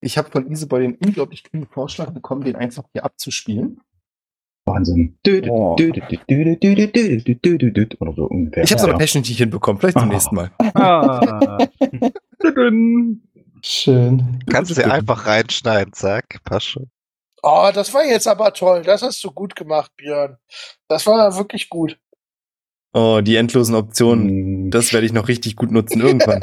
[0.00, 3.80] Ich habe von Isabel den unglaublich coolen Vorschlag bekommen, den einfach hier abzuspielen.
[4.64, 5.18] Wahnsinn.
[5.48, 5.72] Oh.
[5.74, 6.02] Oder
[8.14, 8.64] so ungefähr.
[8.64, 9.80] Ich habe es aber technisch nicht hinbekommen.
[9.80, 10.12] Vielleicht zum Ah.
[10.12, 10.50] nächsten Mal.
[10.74, 11.58] Ah.
[13.62, 14.40] Schön.
[14.50, 16.90] Kannst du sie einfach reinschneiden, zack, passt schon.
[17.42, 18.82] Oh, das war jetzt aber toll.
[18.82, 20.36] Das hast du gut gemacht, Björn.
[20.88, 21.98] Das war wirklich gut.
[22.92, 23.74] Oh, die endlosen.
[23.74, 24.28] Optionen.
[24.28, 26.42] Hm, Das werde ich noch richtig gut nutzen irgendwann.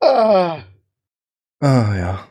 [0.00, 0.62] Ah.
[1.60, 2.26] Ah ja.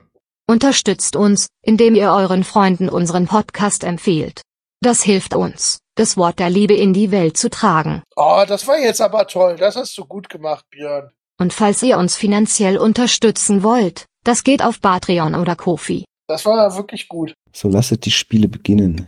[0.48, 4.41] Unterstützt uns, indem ihr euren Freunden unseren Podcast empfiehlt.
[4.81, 8.02] Das hilft uns, das Wort der Liebe in die Welt zu tragen.
[8.16, 9.57] Oh, das war jetzt aber toll.
[9.57, 11.12] Das hast du gut gemacht, Björn.
[11.40, 16.05] Und falls ihr uns finanziell unterstützen wollt, das geht auf Patreon oder Kofi.
[16.27, 17.34] Das war wirklich gut.
[17.54, 19.07] So lasset die Spiele beginnen.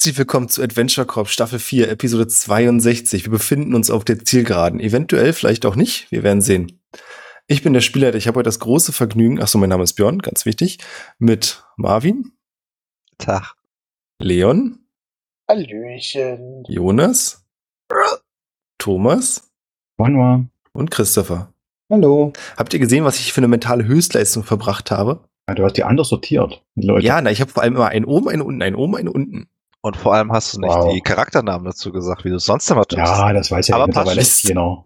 [0.00, 3.24] Herzlich willkommen zu Adventure Corp Staffel 4, Episode 62.
[3.24, 4.80] Wir befinden uns auf der Zielgeraden.
[4.80, 6.10] Eventuell, vielleicht auch nicht.
[6.10, 6.80] Wir werden sehen.
[7.48, 8.16] Ich bin der Spielleiter.
[8.16, 10.78] Ich habe heute das große Vergnügen, achso, mein Name ist Björn, ganz wichtig,
[11.18, 12.32] mit Marvin,
[13.18, 13.56] Tag.
[14.18, 14.78] Leon,
[15.46, 16.64] Hallöchen.
[16.66, 17.46] Jonas,
[18.78, 19.52] Thomas
[19.98, 20.46] Wanwa.
[20.72, 21.52] und Christopher.
[21.92, 22.32] Hallo.
[22.56, 25.28] Habt ihr gesehen, was ich für eine mentale Höchstleistung verbracht habe?
[25.46, 27.06] Ja, du hast die anders sortiert, die Leute.
[27.06, 29.50] Ja, na, ich habe vor allem immer einen oben, einen unten, einen oben, einen unten.
[29.82, 30.92] Und vor allem hast du nicht Wow.
[30.92, 32.98] die Charakternamen dazu gesagt, wie du es sonst immer tust.
[32.98, 34.44] Ja, das weiß ja Aber mittlerweile passt.
[34.44, 34.84] jeder.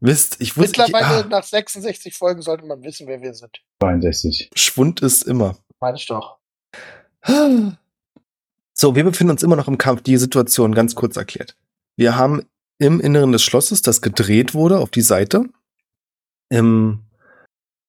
[0.00, 3.62] Wisst, ich wusste, ich, Mittlerweile ah, nach 66 Folgen sollte man wissen, wer wir sind.
[3.80, 4.50] 62.
[4.54, 5.56] Schwund ist immer.
[5.80, 6.38] Meine ich doch.
[8.74, 10.02] So, wir befinden uns immer noch im Kampf.
[10.02, 11.56] Die Situation ganz kurz erklärt.
[11.96, 12.42] Wir haben
[12.78, 15.44] im Inneren des Schlosses, das gedreht wurde auf die Seite,
[16.50, 17.00] im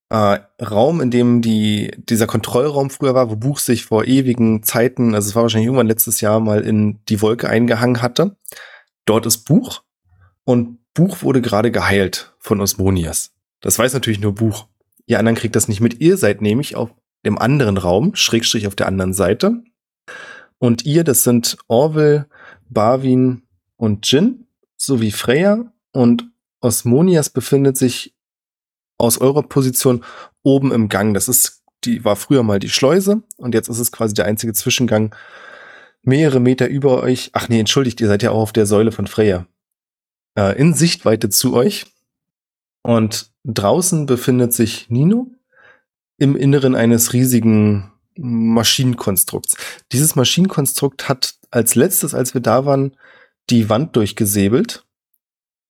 [0.09, 5.15] äh, Raum, in dem die, dieser Kontrollraum früher war, wo Buch sich vor ewigen Zeiten,
[5.15, 8.35] also es war wahrscheinlich irgendwann letztes Jahr mal in die Wolke eingehangen hatte.
[9.05, 9.83] Dort ist Buch
[10.43, 13.33] und Buch wurde gerade geheilt von Osmonias.
[13.61, 14.67] Das weiß natürlich nur Buch.
[15.05, 15.99] Ihr anderen kriegt das nicht mit.
[16.01, 16.91] Ihr seid nämlich auf
[17.25, 19.63] dem anderen Raum, Schrägstrich auf der anderen Seite.
[20.57, 22.27] Und ihr, das sind Orwell,
[22.69, 23.43] Barwin
[23.75, 25.71] und Jin, sowie Freya.
[25.91, 26.29] Und
[26.61, 28.14] Osmonias befindet sich
[28.97, 30.03] aus eurer Position
[30.43, 31.13] oben im Gang.
[31.13, 34.53] Das ist, die war früher mal die Schleuse und jetzt ist es quasi der einzige
[34.53, 35.13] Zwischengang
[36.01, 37.31] mehrere Meter über euch.
[37.33, 39.47] Ach nee, entschuldigt, ihr seid ja auch auf der Säule von Freya.
[40.37, 41.85] Äh, in Sichtweite zu euch.
[42.83, 45.31] Und draußen befindet sich Nino
[46.17, 49.57] im Inneren eines riesigen Maschinenkonstrukts.
[49.91, 52.95] Dieses Maschinenkonstrukt hat als letztes, als wir da waren,
[53.49, 54.85] die Wand durchgesäbelt.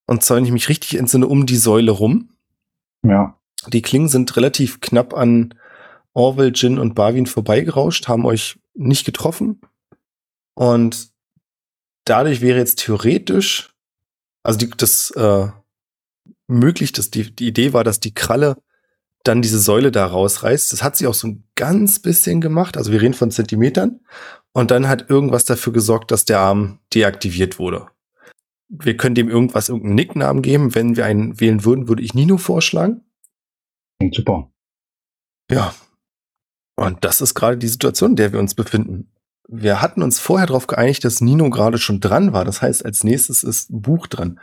[0.07, 2.29] Und zwar, wenn ich mich richtig entsinne, um die Säule rum.
[3.09, 3.39] Ja.
[3.67, 5.53] Die Klingen sind relativ knapp an
[6.13, 9.61] Orwell, Jin und Barwin vorbeigerauscht, haben euch nicht getroffen.
[10.53, 11.09] Und
[12.05, 13.73] dadurch wäre jetzt theoretisch,
[14.43, 15.47] also die, das äh,
[16.47, 18.57] möglich, dass die, die Idee war, dass die Kralle
[19.23, 20.71] dann diese Säule da rausreißt.
[20.71, 22.77] Das hat sie auch so ein ganz bisschen gemacht.
[22.77, 24.01] Also wir reden von Zentimetern.
[24.53, 27.87] Und dann hat irgendwas dafür gesorgt, dass der Arm deaktiviert wurde.
[28.67, 30.75] Wir können dem irgendwas, irgendeinen Nicknamen geben.
[30.75, 33.05] Wenn wir einen wählen würden, würde ich Nino vorschlagen.
[33.99, 34.51] Klingt super.
[35.51, 35.73] Ja.
[36.75, 39.11] Und das ist gerade die Situation, in der wir uns befinden.
[39.47, 42.45] Wir hatten uns vorher darauf geeinigt, dass Nino gerade schon dran war.
[42.45, 44.39] Das heißt, als nächstes ist Buch dran.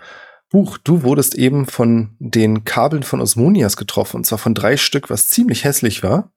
[0.49, 4.19] Buch, du wurdest eben von den Kabeln von Osmonias getroffen.
[4.19, 6.33] Und zwar von drei Stück, was ziemlich hässlich war.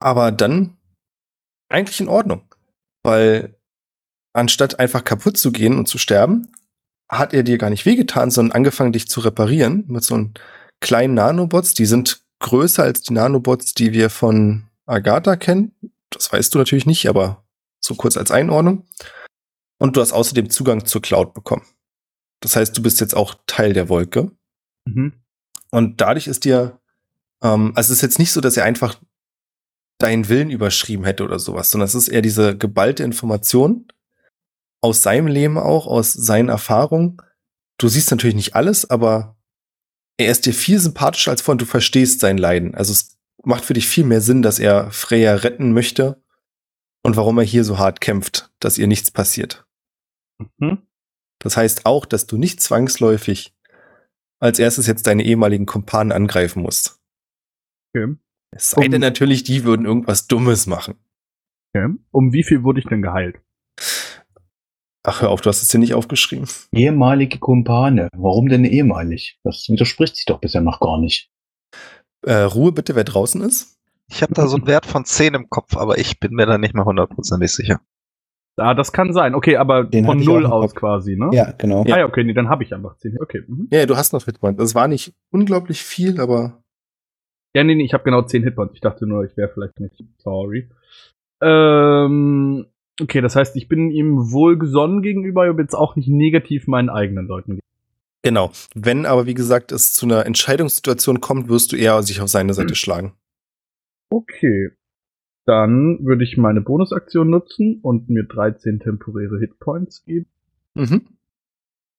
[0.00, 0.76] Aber dann
[1.68, 2.42] eigentlich in Ordnung.
[3.02, 3.56] Weil
[4.32, 6.52] anstatt einfach kaputt zu gehen und zu sterben,
[7.08, 10.34] hat er dir gar nicht wehgetan, sondern angefangen, dich zu reparieren mit so einem
[10.80, 11.74] kleinen Nanobots.
[11.74, 15.72] Die sind größer als die Nanobots, die wir von Agatha kennen.
[16.10, 17.44] Das weißt du natürlich nicht, aber
[17.80, 18.86] so kurz als Einordnung.
[19.78, 21.64] Und du hast außerdem Zugang zur Cloud bekommen.
[22.40, 24.30] Das heißt, du bist jetzt auch Teil der Wolke.
[24.84, 25.12] Mhm.
[25.70, 26.80] Und dadurch ist dir,
[27.42, 29.00] ähm, also es ist jetzt nicht so, dass er einfach
[29.98, 33.86] deinen Willen überschrieben hätte oder sowas, sondern es ist eher diese geballte Information
[34.82, 37.18] aus seinem Leben auch, aus seinen Erfahrungen.
[37.78, 39.36] Du siehst natürlich nicht alles, aber
[40.18, 41.58] er ist dir viel sympathischer als vorhin.
[41.58, 42.74] Du verstehst sein Leiden.
[42.74, 46.22] Also es macht für dich viel mehr Sinn, dass er Freya retten möchte
[47.04, 49.66] und warum er hier so hart kämpft, dass ihr nichts passiert.
[50.58, 50.82] Mhm.
[51.38, 53.54] Das heißt auch, dass du nicht zwangsläufig
[54.40, 56.98] als erstes jetzt deine ehemaligen Kumpanen angreifen musst.
[57.94, 58.16] Okay.
[58.52, 60.94] Es sei denn Um- natürlich, die würden irgendwas Dummes machen.
[61.74, 61.94] okay.
[62.10, 63.36] Um wie viel wurde ich denn geheilt?
[65.08, 66.48] Ach, hör auf, du hast es hier nicht aufgeschrieben.
[66.72, 68.08] Ehemalige Kumpane.
[68.16, 69.38] Warum denn ehemalig?
[69.44, 71.30] Das widerspricht sich doch bisher noch gar nicht.
[72.22, 73.78] Äh, Ruhe bitte, wer draußen ist.
[74.10, 76.58] Ich habe da so einen Wert von 10 im Kopf, aber ich bin mir da
[76.58, 77.80] nicht mehr hundertprozentig sicher.
[78.56, 79.36] Ah, das kann sein.
[79.36, 80.80] Okay, aber Den von null aus Kopf.
[80.80, 81.30] quasi, ne?
[81.32, 81.82] Ja, genau.
[81.84, 83.18] Ah ja, okay, nee, dann habe ich einfach 10.
[83.20, 83.44] Okay.
[83.46, 83.68] Mhm.
[83.70, 84.58] Ja, du hast noch Hitpoints.
[84.58, 86.64] Das war nicht unglaublich viel, aber
[87.54, 88.74] Ja, nee, nee, ich habe genau 10 Hitpoints.
[88.74, 90.02] Ich dachte nur, ich wäre vielleicht nicht.
[90.18, 90.68] Sorry.
[91.42, 92.66] Ähm,
[93.00, 97.26] okay, das heißt, ich bin ihm wohlgesonnen gegenüber, aber jetzt auch nicht negativ meinen eigenen
[97.26, 97.60] Leuten.
[98.22, 98.50] genau.
[98.74, 102.54] Wenn aber, wie gesagt, es zu einer Entscheidungssituation kommt, wirst du eher sich auf seine
[102.54, 103.12] Seite schlagen.
[104.10, 104.70] Okay.
[105.46, 110.26] Dann würde ich meine Bonusaktion nutzen und mir 13 temporäre Hitpoints geben.
[110.74, 111.06] Mhm.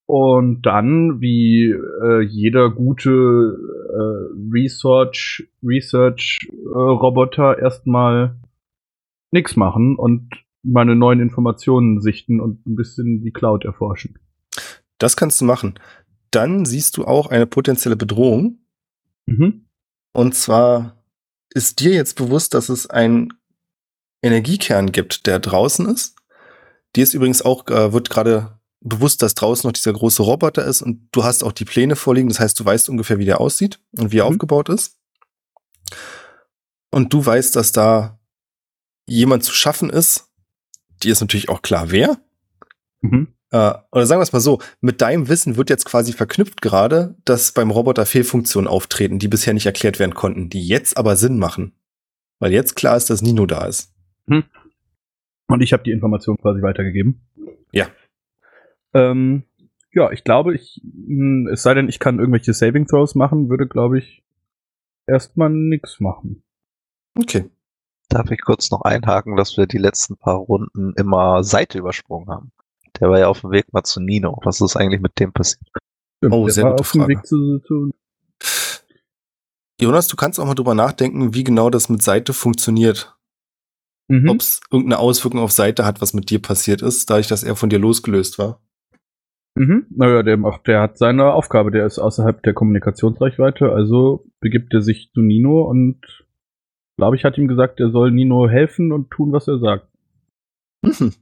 [0.05, 8.37] Und dann, wie äh, jeder gute äh, Research, Research äh, Roboter erstmal
[9.31, 10.29] nix machen und
[10.67, 14.19] meine neuen Informationen sichten und ein bisschen die Cloud erforschen.
[14.97, 15.79] Das kannst du machen.
[16.31, 18.59] Dann siehst du auch eine potenzielle Bedrohung.
[19.25, 19.67] Mhm.
[20.13, 21.03] Und zwar
[21.53, 23.33] ist dir jetzt bewusst, dass es einen
[24.21, 26.15] Energiekern gibt, der draußen ist.
[26.95, 30.81] Dir ist übrigens auch, äh, wird gerade bewusst, dass draußen noch dieser große Roboter ist
[30.81, 32.29] und du hast auch die Pläne vorliegen.
[32.29, 34.31] Das heißt, du weißt ungefähr, wie der aussieht und wie er Mhm.
[34.33, 34.97] aufgebaut ist.
[36.91, 38.19] Und du weißt, dass da
[39.07, 40.26] jemand zu schaffen ist.
[41.03, 42.17] Dir ist natürlich auch klar, wer.
[43.01, 43.27] Mhm.
[43.51, 47.15] Äh, oder sagen wir es mal so, mit deinem Wissen wird jetzt quasi verknüpft gerade,
[47.25, 51.39] dass beim Roboter Fehlfunktionen auftreten, die bisher nicht erklärt werden konnten, die jetzt aber Sinn
[51.39, 51.73] machen.
[52.39, 53.93] Weil jetzt klar ist, dass Nino da ist.
[55.47, 57.21] Und ich habe die Information quasi weitergegeben.
[57.71, 57.87] Ja.
[58.93, 59.43] Ähm,
[59.93, 63.67] ja, ich glaube, ich, mh, es sei denn, ich kann irgendwelche Saving Throws machen, würde,
[63.67, 64.23] glaube ich,
[65.07, 66.43] erstmal nix machen.
[67.17, 67.45] Okay.
[68.09, 72.51] Darf ich kurz noch einhaken, dass wir die letzten paar Runden immer Seite übersprungen haben?
[72.99, 74.39] Der war ja auf dem Weg mal zu Nino.
[74.43, 75.67] Was ist eigentlich mit dem passiert?
[76.29, 77.13] Oh, der sehr war gute auf dem Frage.
[77.13, 77.91] Weg zu, zu
[79.79, 83.15] Jonas, du kannst auch mal drüber nachdenken, wie genau das mit Seite funktioniert.
[84.07, 84.29] mhm.
[84.29, 87.55] Ob es irgendeine Auswirkung auf Seite hat, was mit dir passiert ist, dadurch, dass er
[87.55, 88.61] von dir losgelöst war.
[89.55, 89.85] Mhm.
[89.89, 94.81] Naja, der macht, der hat seine Aufgabe, der ist außerhalb der Kommunikationsreichweite, also begibt er
[94.81, 95.99] sich zu Nino und
[96.97, 99.87] glaube ich, hat ihm gesagt, er soll Nino helfen und tun, was er sagt.
[100.81, 101.13] Mhm.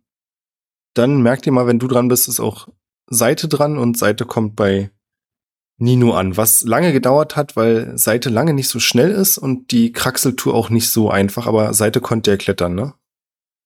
[0.94, 2.70] Dann merk dir mal, wenn du dran bist, ist auch
[3.08, 4.90] Seite dran und Seite kommt bei
[5.78, 9.92] Nino an, was lange gedauert hat, weil Seite lange nicht so schnell ist und die
[9.92, 12.94] Kraxeltour auch nicht so einfach, aber Seite konnte er klettern, ne?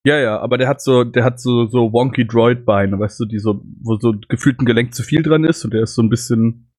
[0.06, 3.38] Ja, ja, aber der hat so, der hat so, so wonky Droid-Beine, weißt du, die
[3.38, 6.10] so, wo so gefühlt ein Gelenk zu viel dran ist und der ist so ein
[6.10, 6.72] bisschen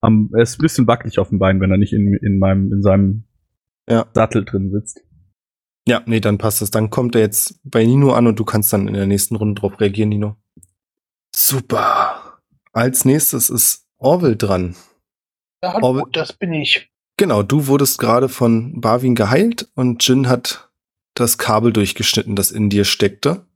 [0.00, 2.72] am, er ist ein bisschen wackelig auf dem Bein, wenn er nicht in, in meinem,
[2.72, 3.24] in seinem
[3.88, 4.06] Ja.
[4.14, 5.00] Sattel drin sitzt.
[5.86, 6.70] Ja, nee, dann passt das.
[6.70, 9.60] Dann kommt er jetzt bei Nino an und du kannst dann in der nächsten Runde
[9.60, 10.36] drauf reagieren, Nino.
[11.34, 12.40] Super.
[12.72, 14.76] Als nächstes ist Orwell dran.
[15.62, 16.90] Ja, hallo, Aber- das bin ich.
[17.16, 20.70] Genau, du wurdest gerade von Barwin geheilt und Jin hat
[21.14, 23.46] das Kabel durchgeschnitten, das in dir steckte.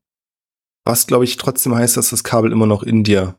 [0.85, 3.37] Was, glaube ich, trotzdem heißt, dass das Kabel immer noch in dir,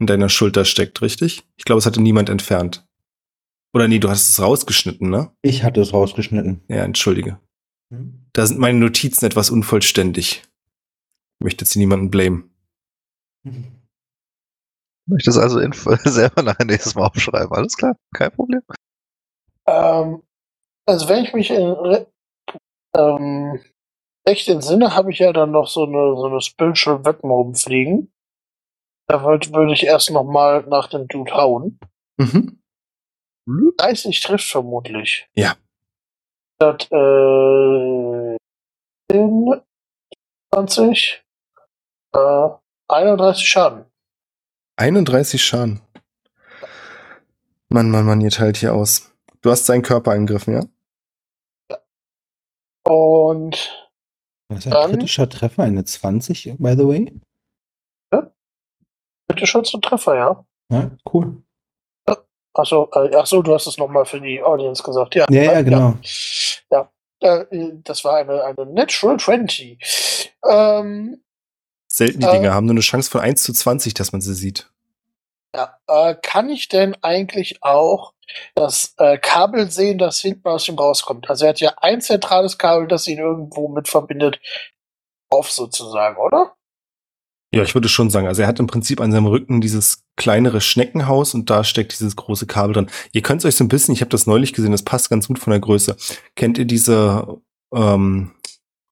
[0.00, 1.44] in deiner Schulter steckt, richtig?
[1.56, 2.86] Ich glaube, es hatte niemand entfernt.
[3.74, 5.30] Oder nee, du hast es rausgeschnitten, ne?
[5.42, 6.62] Ich hatte es rausgeschnitten.
[6.68, 7.40] Ja, entschuldige.
[8.32, 10.42] Da sind meine Notizen etwas unvollständig.
[11.38, 12.50] Ich möchte jetzt hier niemanden blamen.
[15.06, 17.52] Möchtest also Info selber nachher nächstes Mal aufschreiben.
[17.52, 18.62] Alles klar, kein Problem.
[19.66, 20.22] Ähm,
[20.86, 22.06] also wenn ich mich in, re-
[22.96, 23.60] ähm,
[24.26, 28.12] recht entsinne, habe ich ja dann noch so eine, so eine Spiritual Weapon rumfliegen.
[29.08, 31.78] Da wollte, würde ich erst noch mal nach dem Dude hauen.
[32.18, 32.60] Mhm.
[33.46, 35.28] 30 trifft vermutlich.
[35.34, 35.56] Ja.
[36.58, 38.36] Das, äh,
[39.10, 39.60] 10,
[40.52, 41.24] 20,
[42.14, 42.48] äh,
[42.88, 43.84] 31 Schaden.
[44.76, 45.80] 31 Schaden.
[47.68, 49.12] Mann, Mann, Mann, ihr teilt hier aus.
[49.42, 51.78] Du hast seinen Körper angegriffen, ja?
[52.86, 53.72] Und
[54.48, 57.12] Das ist ein Dann- kritischer Treffer, eine 20, by the way.
[59.26, 60.44] bitte schon zum Treffer, ja?
[60.70, 61.42] Ja, cool.
[62.54, 65.26] Achso, äh, ach so, du hast es nochmal für die Audience gesagt, ja.
[65.30, 65.94] Ja, ja, genau.
[66.70, 66.88] Ja,
[67.20, 67.44] äh,
[67.82, 70.32] das war eine, eine Natural 20.
[70.48, 71.20] Ähm,
[71.90, 72.32] Selten die Äh.
[72.32, 74.70] Dinge haben nur eine Chance von 1 zu 20, dass man sie sieht.
[75.54, 78.12] ja, äh, kann ich denn eigentlich auch
[78.54, 81.28] das äh, Kabel sehen, das hinten aus ihm rauskommt?
[81.30, 84.40] Also er hat ja ein zentrales Kabel, das ihn irgendwo mit verbindet,
[85.30, 86.54] auf sozusagen, oder?
[87.54, 90.60] Ja, ich würde schon sagen, also er hat im Prinzip an seinem Rücken dieses kleinere
[90.60, 92.90] Schneckenhaus und da steckt dieses große Kabel drin.
[93.12, 95.28] Ihr könnt es euch so ein bisschen, ich habe das neulich gesehen, das passt ganz
[95.28, 95.96] gut von der Größe.
[96.36, 97.40] Kennt ihr diese
[97.74, 98.32] ähm,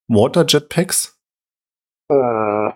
[0.09, 1.19] Water Jetpacks?
[2.11, 2.71] Äh,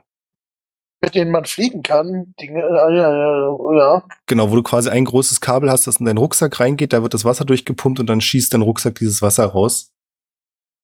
[1.02, 2.34] mit denen man fliegen kann.
[2.40, 4.04] Die, äh, ja, ja, ja.
[4.26, 7.14] Genau, wo du quasi ein großes Kabel hast, das in deinen Rucksack reingeht, da wird
[7.14, 9.92] das Wasser durchgepumpt und dann schießt dein Rucksack dieses Wasser raus.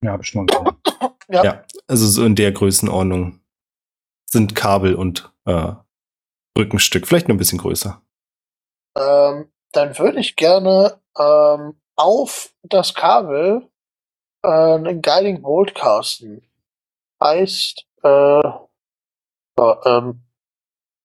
[0.04, 0.76] Ja, hab ich schon mal gesehen.
[1.28, 1.45] Ja.
[1.45, 3.40] Ja, also so in der Größenordnung
[4.28, 5.73] sind Kabel und äh,
[6.59, 8.02] Rückenstück, vielleicht nur ein bisschen größer.
[8.97, 13.68] Ähm, dann würde ich gerne ähm, auf das Kabel
[14.42, 16.47] äh, einen Guiding Bolt casten.
[17.23, 18.42] Heißt, äh,
[19.59, 20.23] ja, ähm,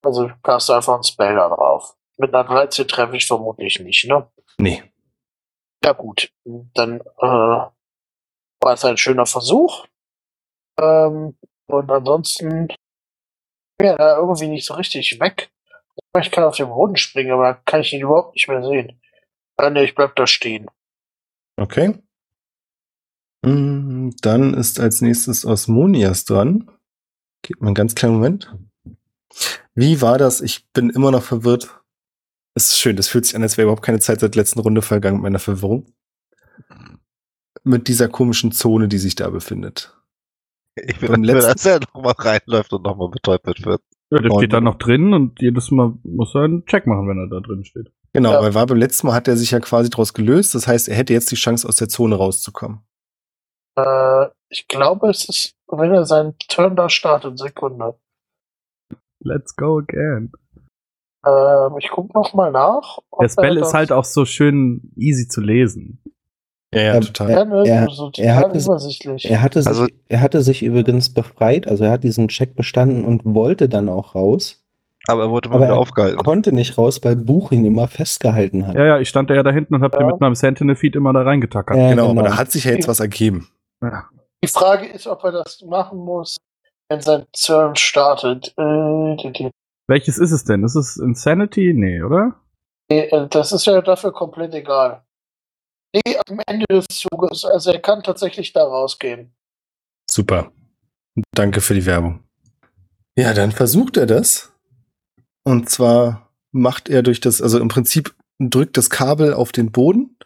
[0.04, 1.96] also ich caste einfach einen Spell da drauf.
[2.18, 4.30] Mit einer 13 treffe ich vermutlich nicht, ne?
[4.58, 4.84] Nee.
[5.84, 7.72] Ja gut, dann äh, war
[8.74, 9.86] es ein schöner Versuch.
[10.80, 11.38] Ähm,
[11.68, 12.70] und ansonsten
[13.82, 15.50] ja, da irgendwie nicht so richtig weg.
[16.20, 19.00] Ich kann auf den Boden springen, aber da kann ich ihn überhaupt nicht mehr sehen.
[19.58, 20.68] Äh, nee, ich bleib da stehen.
[21.58, 21.96] Okay.
[23.44, 26.70] Mm, Dann ist als nächstes Osmonias dran.
[27.44, 28.54] Gib mir einen ganz kleinen Moment.
[29.76, 30.42] Wie war das?
[30.42, 31.82] Ich bin immer noch verwirrt.
[32.56, 34.60] Es ist schön, das fühlt sich an, als wäre überhaupt keine Zeit seit der letzten
[34.60, 35.94] Runde vergangen mit meiner Verwirrung.
[37.64, 39.97] Mit dieser komischen Zone, die sich da befindet.
[40.86, 43.82] Ich will, Beim letzten- dass er nochmal reinläuft und nochmal betäubelt wird.
[44.12, 47.08] Ja, der Und- steht da noch drin und jedes Mal muss er einen Check machen,
[47.10, 47.92] wenn er da drin steht.
[48.14, 48.42] Genau, Ja.
[48.42, 50.56] weil war beim letzten Mal hat er sich ja quasi daraus gelöst.
[50.56, 52.80] Das heißt, er hätte jetzt die Chance, aus der Zone rauszukommen.
[53.78, 57.96] Äh, ich glaube, es ist, wenn er seinen Turn da startet, Sekunde.
[59.20, 60.32] Let's go again.
[61.26, 63.00] Ähm, ich guck noch mal nach.
[63.20, 66.02] Der Spell ist halt auch so schön easy zu lesen.
[66.74, 67.32] Ja, ja, Ähm, total.
[67.32, 69.30] Ja, ne, Er- so er total hat es- übersichtlich.
[69.30, 73.06] Er hatte, sich, Also- er hatte sich übrigens befreit, also er hat diesen Check bestanden
[73.06, 74.64] und wollte dann auch raus,
[75.10, 76.18] Aber er wurde mal Aber wieder er aufgehalten.
[76.18, 78.76] konnte nicht raus, weil Buch ihn immer festgehalten hat.
[78.76, 80.00] Ja, ja, ich stand da ja da hinten und hab Ja.
[80.00, 81.78] den mit meinem Sentinel-Feed immer da reingetackert.
[81.78, 83.48] Ja, genau, aber da hat sich ja jetzt was ergeben.
[83.82, 84.04] Ja.
[84.44, 86.36] Die Frage ist, ob er das machen muss,
[86.90, 88.54] wenn sein Turn startet.
[88.58, 89.50] Äh,
[89.88, 90.66] Welches ist es denn?
[90.66, 91.74] Ist es Insanity?
[91.74, 92.36] Nee, oder?
[92.92, 95.04] nee, äh, das ist ja dafür komplett egal.
[95.94, 99.34] Nee, am Ende des Zuges, also er kann tatsächlich da rausgehen.
[100.10, 100.52] Super.
[101.34, 102.24] Danke für die Werbung.
[103.18, 104.52] Ja, dann versucht er das.
[105.44, 110.18] Und zwar macht er durch das, also im Prinzip drückt das Kabel auf den Boden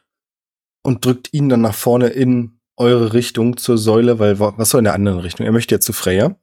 [0.84, 4.80] und drückt ihn dann nach vorne in eure Richtung zur Säule, weil wa- was soll
[4.80, 5.46] in der anderen Richtung?
[5.46, 6.36] Er möchte ja zu Freya.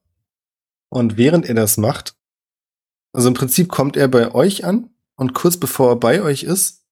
[0.90, 2.14] Und während er das macht,
[3.12, 6.86] also im Prinzip kommt er bei euch an und kurz bevor er bei euch ist,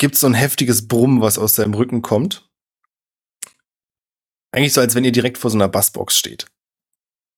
[0.00, 2.48] gibt es so ein heftiges Brummen, was aus seinem Rücken kommt.
[4.50, 6.46] Eigentlich so, als wenn ihr direkt vor so einer Bassbox steht.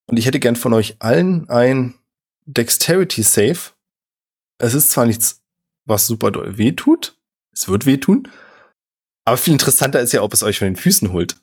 [0.07, 1.95] Und ich hätte gern von euch allen ein
[2.47, 3.59] Dexterity Save.
[4.59, 5.43] Es ist zwar nichts,
[5.85, 7.19] was super doll wehtut.
[7.53, 8.29] Es wird wehtun.
[9.25, 11.37] Aber viel interessanter ist ja, ob es euch von den Füßen holt.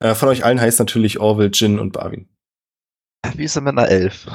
[0.00, 2.28] Äh, von euch allen heißt natürlich Orwell, Jin und Barwin.
[3.36, 4.26] Wie ist er mit einer Elf?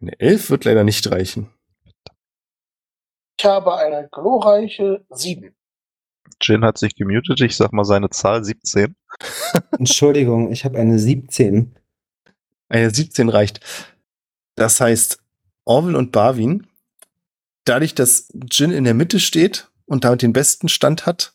[0.00, 1.48] Eine Elf wird leider nicht reichen.
[3.42, 5.52] Ich habe eine glorreiche 7.
[6.40, 7.40] Jin hat sich gemutet.
[7.40, 8.94] Ich sag mal seine Zahl 17.
[9.80, 11.74] Entschuldigung, ich habe eine 17.
[12.68, 13.58] Eine 17 reicht.
[14.54, 15.18] Das heißt,
[15.64, 16.68] Orwell und Barwin,
[17.64, 21.34] dadurch, dass Jin in der Mitte steht und damit den besten Stand hat,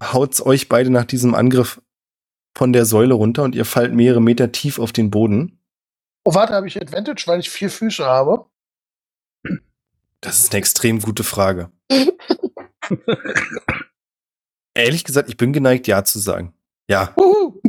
[0.00, 1.80] haut's euch beide nach diesem Angriff
[2.56, 5.60] von der Säule runter und ihr fallt mehrere Meter tief auf den Boden.
[6.24, 8.46] Oh, warte, habe ich Advantage, weil ich vier Füße habe?
[10.24, 11.70] Das ist eine extrem gute Frage.
[14.74, 16.52] Ehrlich gesagt, ich bin geneigt, ja zu sagen.
[16.90, 17.12] Ja.
[17.16, 17.60] Uhu.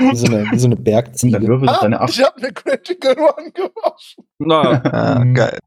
[0.00, 1.46] Wie so eine, wie so eine Dann Bergziege.
[1.46, 2.10] würfel Ah, deine 8.
[2.10, 4.24] ich habe eine Critical One geworfen.
[4.38, 5.58] Na, Ah, geil.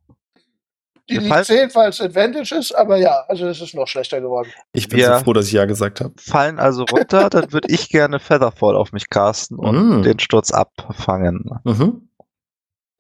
[1.10, 4.22] Die nicht fallen- zählt, weil es Advantage ist, aber ja, also es ist noch schlechter
[4.22, 4.50] geworden.
[4.74, 5.17] Ich bin Ja.
[5.17, 6.13] so froh, dass ich ja gesagt habe.
[6.17, 10.03] Fallen also runter, dann würde ich gerne Featherfall auf mich casten und Mm.
[10.03, 11.50] den Sturz abfangen.
[11.65, 12.08] Mhm.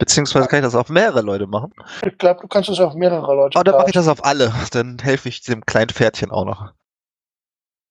[0.01, 1.71] Beziehungsweise kann ich das auf mehrere Leute machen.
[2.05, 4.51] Ich glaube, du kannst es auf mehrere Leute Oh, dann mache ich das auf alle.
[4.71, 6.73] Dann helfe ich dem kleinen Pferdchen auch noch.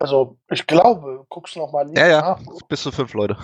[0.00, 2.20] Also, ich glaube, guck's nochmal Ja, ja.
[2.20, 2.40] nach.
[2.68, 3.36] Bis zu fünf Leute.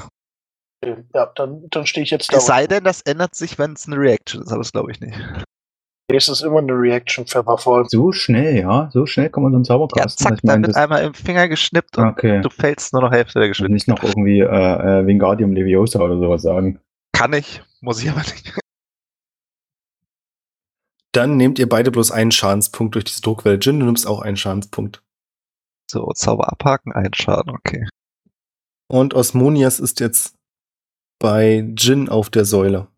[1.14, 2.38] Ja, dann, dann stehe ich jetzt da.
[2.38, 5.00] Es sei denn, das ändert sich, wenn es eine Reaction ist, aber das glaube ich
[5.00, 5.16] nicht.
[6.08, 7.88] Es ist immer eine Reaction für Erfolg.
[7.90, 10.68] So schnell, ja, so schnell kann man so einen Zauber Ja, zack, Ich dann wird
[10.70, 12.40] das- einmal im Finger geschnippt und Okay.
[12.42, 13.88] du fällst nur noch Hälfte der Geschwindigkeit.
[13.88, 14.44] nicht noch irgendwie äh,
[15.00, 16.80] äh, Wingardium Leviosa oder sowas sagen.
[17.12, 18.58] Kann ich, muss ich aber nicht.
[21.12, 23.58] Dann nehmt ihr beide bloß einen Schadenspunkt durch diese Druckwelle.
[23.58, 25.02] Jin, du nimmst auch einen Schadenspunkt.
[25.88, 27.88] So, Zauber abhaken, ein Schaden, okay.
[28.88, 30.34] Und Osmonias ist jetzt
[31.20, 32.88] bei Jin auf der Säule.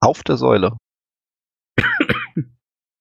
[0.00, 0.76] Auf der Säule.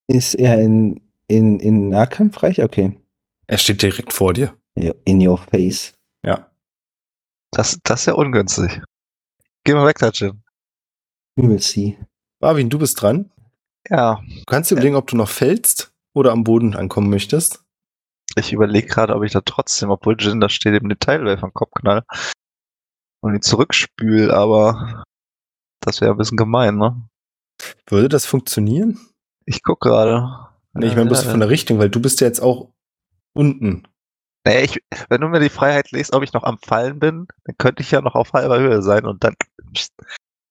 [0.07, 2.61] Ist er in, in, in Nahkampfreich?
[2.61, 2.99] Okay.
[3.47, 4.53] Er steht direkt vor dir.
[4.75, 5.93] In your face.
[6.25, 6.51] Ja.
[7.51, 8.81] Das, das ist ja ungünstig.
[9.63, 10.43] Geh mal weg da, Jin.
[11.39, 11.97] We will see.
[12.41, 13.31] Marvin, du bist dran.
[13.89, 17.63] Ja, Du kannst dir überlegen, ob du noch fällst oder am Boden ankommen möchtest.
[18.35, 21.53] ich überlege gerade, ob ich da trotzdem, obwohl Jin da steht, eben den Teilwerfer den
[21.53, 22.03] Kopf knall
[23.21, 25.03] und ihn zurückspül, aber
[25.79, 27.07] das wäre ein bisschen gemein, ne?
[27.87, 28.99] Würde das funktionieren?
[29.45, 30.49] Ich guck gerade.
[30.73, 32.69] Nee, ich meine, bloß Ja, von der Richtung, weil du bist ja jetzt auch
[33.33, 33.87] unten.
[34.45, 37.57] Nee, ich, wenn du mir die Freiheit lässt, ob ich noch am Fallen bin, dann
[37.57, 39.35] könnte ich ja noch auf halber Höhe sein und dann.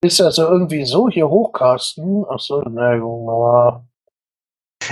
[0.00, 2.24] Ist also irgendwie so hier hochkasten?
[2.28, 3.84] Achso, na.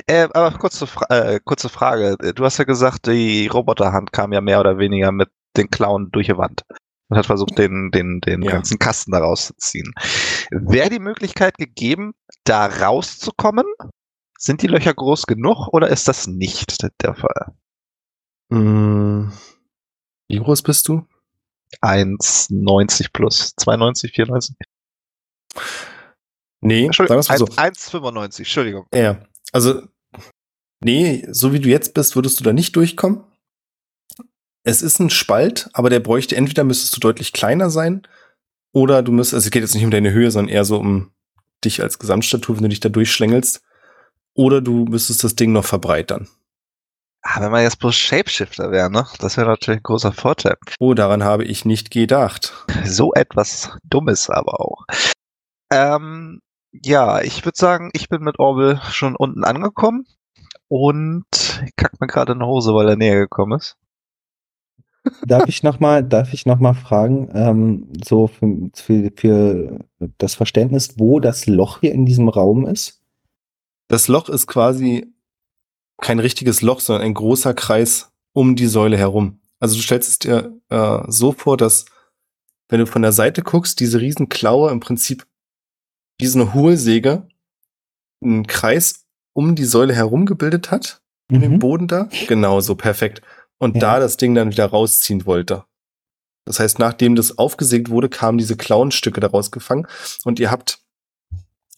[0.06, 2.16] Äh, aber kurze, Fra äh, kurze Frage.
[2.34, 6.26] Du hast ja gesagt, die Roboterhand kam ja mehr oder weniger mit den Klauen durch
[6.26, 6.62] die Wand
[7.08, 8.50] und hat versucht, den, den, den Ja.
[8.52, 9.94] ganzen Kasten da rauszuziehen.
[10.50, 13.64] Wäre die Möglichkeit gegeben, da rauszukommen?
[14.38, 17.54] Sind die Löcher groß genug oder ist das nicht der Fall?
[18.52, 19.32] Hm.
[20.28, 21.06] Wie groß bist du?
[21.80, 24.56] 1,90 plus 92, 94?
[26.60, 27.46] Nee, sagen wir mal so.
[27.46, 28.86] 1,95, Entschuldigung.
[28.94, 29.20] Ja,
[29.52, 29.82] also,
[30.80, 33.24] nee, so wie du jetzt bist, würdest du da nicht durchkommen.
[34.64, 38.06] Es ist ein Spalt, aber der bräuchte, entweder müsstest du deutlich kleiner sein,
[38.72, 41.12] oder du müsstest, also es geht jetzt nicht um deine Höhe, sondern eher so um
[41.64, 43.62] dich als Gesamtstatur, wenn du dich da durchschlängelst.
[44.34, 46.28] Oder du müsstest das Ding noch verbreitern.
[47.22, 49.06] Ah, wenn man jetzt bloß Shapeshifter wäre, ne?
[49.18, 50.56] Das wäre natürlich ein großer Vorteil.
[50.78, 52.52] Oh, daran habe ich nicht gedacht.
[52.84, 54.84] So etwas Dummes aber auch.
[55.70, 56.40] Ähm,
[56.72, 60.06] ja, ich würde sagen, ich bin mit Orwell schon unten angekommen
[60.68, 61.24] und
[61.64, 63.76] ich kack mir gerade in die Hose, weil er näher gekommen ist.
[65.24, 69.78] Darf ich noch mal, darf ich noch mal fragen, ähm, so für, für, für
[70.18, 73.02] das Verständnis, wo das Loch hier in diesem Raum ist?
[73.88, 75.12] Das Loch ist quasi
[75.98, 79.40] kein richtiges Loch, sondern ein großer Kreis um die Säule herum.
[79.60, 81.86] Also du stellst es dir äh, so vor, dass
[82.68, 85.26] wenn du von der Seite guckst, diese riesen Klaue im Prinzip
[86.20, 87.26] eine Hohlsäge
[88.22, 91.58] einen Kreis um die Säule herum gebildet hat, in dem Mhm.
[91.58, 92.08] Boden da.
[92.28, 93.20] Genau so, perfekt.
[93.58, 93.80] Und Ja.
[93.80, 95.64] da das Ding dann wieder rausziehen wollte.
[96.46, 99.86] Das heißt, nachdem das aufgesägt wurde, kamen diese Klauenstücke daraus gefangen
[100.24, 100.78] und ihr habt,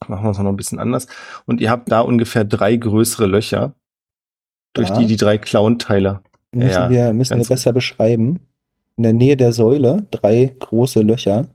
[0.07, 1.07] machen wir es noch ein bisschen anders,
[1.47, 3.75] und ihr habt da ungefähr drei größere Löcher,
[4.75, 4.99] durch Ja.
[4.99, 6.21] die die drei Klauenteile.
[6.53, 8.41] Müssen Ja, wir, müssen wir besser beschreiben.
[8.97, 11.49] In der Nähe der Säule drei große Löcher,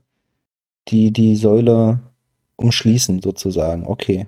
[0.88, 2.00] die die Säule
[2.56, 3.86] umschließen, sozusagen.
[3.86, 4.26] Okay.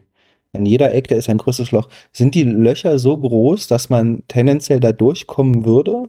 [0.53, 1.89] An jeder Ecke ist ein größeres Loch.
[2.12, 6.09] Sind die Löcher so groß, dass man tendenziell da durchkommen würde?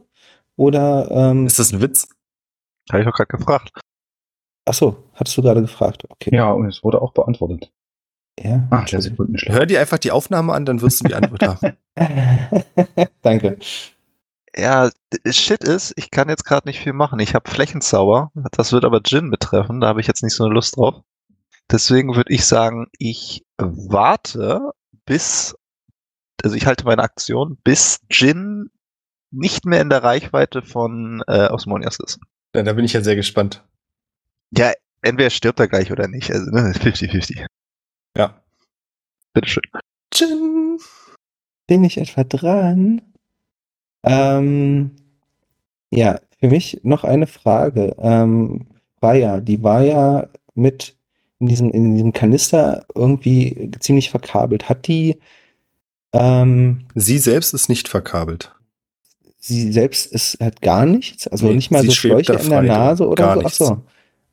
[0.56, 2.08] Oder, ähm, Ist das ein Witz?
[2.90, 3.70] Habe ich doch gerade gefragt.
[4.64, 6.04] ach so, hattest du gerade gefragt.
[6.08, 6.34] Okay.
[6.34, 7.70] Ja, und es wurde auch beantwortet.
[8.42, 8.66] Ja.
[8.70, 9.58] Ah, der Sekunden schlecht.
[9.58, 11.76] Hör dir einfach die Aufnahme an, dann wirst du die Antwort haben.
[13.22, 13.58] Danke.
[14.56, 14.90] Ja,
[15.28, 17.20] Shit ist, ich kann jetzt gerade nicht viel machen.
[17.20, 18.32] Ich habe Flächenzauber.
[18.52, 19.80] Das wird aber Jin betreffen.
[19.80, 21.02] Da habe ich jetzt nicht so eine Lust drauf.
[21.70, 24.70] Deswegen würde ich sagen, ich warte
[25.04, 25.54] bis,
[26.42, 28.70] also ich halte meine Aktion, bis Jin
[29.30, 32.18] nicht mehr in der Reichweite von äh, Osmonias ist.
[32.54, 33.62] Ja, da bin ich ja sehr gespannt.
[34.50, 36.30] Ja, entweder stirbt er gleich oder nicht.
[36.30, 37.46] Also ne, 50-50.
[38.16, 38.42] Ja.
[39.34, 39.62] Bitteschön.
[40.10, 40.78] Tschin.
[41.66, 43.02] Bin ich etwa dran?
[44.02, 44.96] Ähm,
[45.90, 47.94] ja, für mich noch eine Frage.
[47.98, 48.66] Ähm,
[49.00, 50.97] Freya, die war ja mit
[51.40, 54.68] in diesem, in diesem Kanister irgendwie ziemlich verkabelt.
[54.68, 55.18] Hat die,
[56.12, 58.54] ähm, Sie selbst ist nicht verkabelt.
[59.38, 61.28] sie selbst ist, hat gar nichts?
[61.28, 63.42] Also Nee, nicht mal so Schläuche in der Nase oder so?
[63.44, 63.82] Ach so.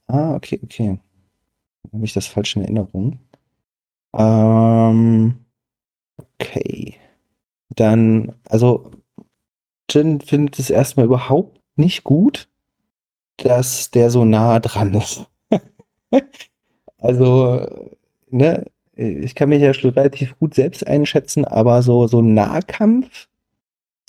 [0.07, 0.99] Ah, okay, okay.
[1.93, 3.19] Habe ich das falsch in Erinnerung?
[4.17, 5.35] Ähm,
[6.17, 6.95] okay.
[7.69, 8.91] Dann, also,
[9.89, 12.47] Jin findet es erstmal überhaupt nicht gut,
[13.37, 15.25] dass der so nah dran ist.
[17.05, 17.89] also,
[18.29, 18.65] ne,
[18.95, 23.27] ich kann mich ja schon relativ gut selbst einschätzen, aber so, so Nahkampf,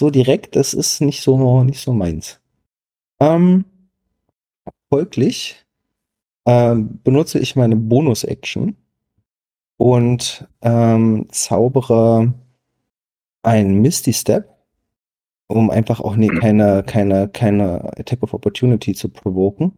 [0.01, 2.41] so direkt, das ist nicht so, nicht so meins.
[3.21, 3.65] Ähm,
[4.89, 5.67] folglich
[6.47, 8.77] ähm, benutze ich meine Bonus-Action
[9.79, 12.35] und ähm, zaubere
[13.43, 14.49] ein Misty Step,
[15.49, 19.77] um einfach auch nie, keine, keine, keine Attack of Opportunity zu provoken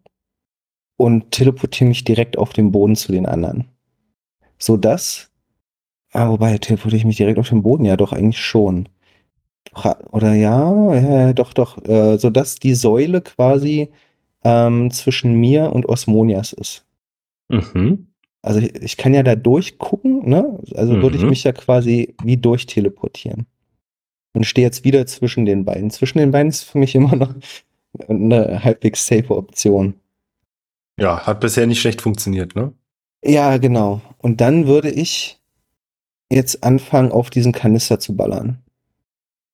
[0.98, 3.68] und teleportiere mich direkt auf den Boden zu den anderen.
[4.58, 5.30] Sodass,
[6.12, 8.90] ah, wobei teleportiere ich mich direkt auf den Boden, ja doch eigentlich schon.
[10.10, 13.90] Oder ja, ja, doch, doch, äh, sodass die Säule quasi
[14.42, 16.84] ähm, zwischen mir und Osmonias ist.
[17.48, 18.08] Mhm.
[18.42, 20.58] Also ich, ich kann ja da durchgucken, ne?
[20.74, 21.28] Also würde ich Mhm.
[21.30, 23.46] mich ja quasi wie durchteleportieren.
[24.34, 25.90] Und stehe jetzt wieder zwischen den beiden.
[25.90, 27.34] Zwischen den beiden ist für mich immer noch
[28.08, 29.94] eine halbwegs safe Option.
[30.98, 32.72] Ja, hat bisher nicht schlecht funktioniert, ne?
[33.24, 34.00] Ja, genau.
[34.18, 35.40] Und dann würde ich
[36.30, 38.62] jetzt anfangen, auf diesen Kanister zu ballern.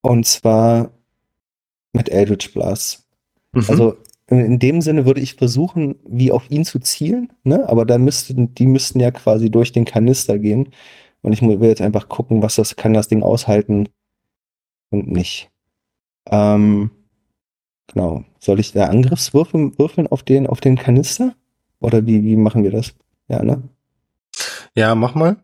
[0.03, 0.91] Und zwar
[1.93, 3.07] mit Eldritch Blast.
[3.53, 3.65] Mhm.
[3.69, 7.69] Also in dem Sinne würde ich versuchen, wie auf ihn zu zielen, ne?
[7.69, 10.71] Aber dann müssten, die müssten ja quasi durch den Kanister gehen.
[11.23, 13.89] Und ich will jetzt einfach gucken, was das kann das Ding aushalten
[14.91, 15.51] und nicht.
[16.31, 16.91] Ähm,
[17.87, 18.25] genau.
[18.39, 21.35] Soll ich da Angriffswürfel würfeln auf den, auf den Kanister?
[21.81, 22.95] Oder wie, wie machen wir das?
[23.29, 23.63] Ja, ne?
[24.75, 25.37] ja, mach mal.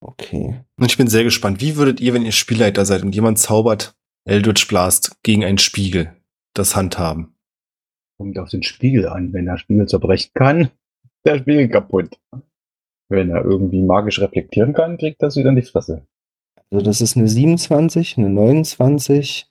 [0.00, 0.60] Okay.
[0.76, 1.60] Und ich bin sehr gespannt.
[1.60, 6.12] Wie würdet ihr, wenn ihr Spielleiter seid und jemand zaubert Eldritch Blast gegen einen Spiegel,
[6.54, 7.34] das handhaben?
[8.18, 9.32] Kommt auf den Spiegel an.
[9.32, 10.70] Wenn der Spiegel zerbrechen kann,
[11.24, 12.18] der Spiegel kaputt.
[13.08, 16.06] Wenn er irgendwie magisch reflektieren kann, kriegt das wieder in die Fresse.
[16.70, 19.46] Also das ist eine 27, eine 29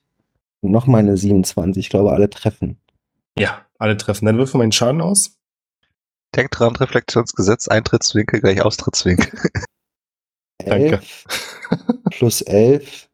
[0.66, 1.86] und nochmal eine 27.
[1.86, 2.80] Ich glaube, alle treffen.
[3.38, 4.26] Ja, alle treffen.
[4.26, 5.38] Dann würfel meinen Schaden aus.
[6.76, 9.32] Reflexionsgesetz, Eintrittswinkel gleich Austrittswinkel.
[10.58, 10.96] Danke.
[10.96, 11.26] 11
[12.12, 13.10] plus 11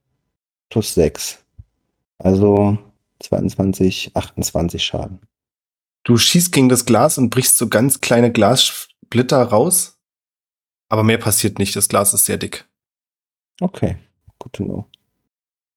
[0.69, 1.43] plus 6.
[2.17, 2.77] Also
[3.19, 5.19] 22, 28 Schaden.
[6.03, 9.99] Du schießt gegen das Glas und brichst so ganz kleine Glassplitter raus.
[10.89, 11.75] Aber mehr passiert nicht.
[11.75, 12.67] Das Glas ist sehr dick.
[13.59, 13.97] Okay,
[14.39, 14.87] good to know.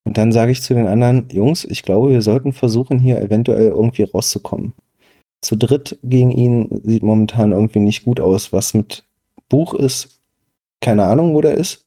[0.05, 3.69] Und dann sage ich zu den anderen, Jungs, ich glaube, wir sollten versuchen, hier eventuell
[3.69, 4.73] irgendwie rauszukommen.
[5.41, 8.53] Zu dritt gegen ihn sieht momentan irgendwie nicht gut aus.
[8.53, 9.03] Was mit
[9.49, 10.21] Buch ist,
[10.81, 11.85] keine Ahnung, wo der ist.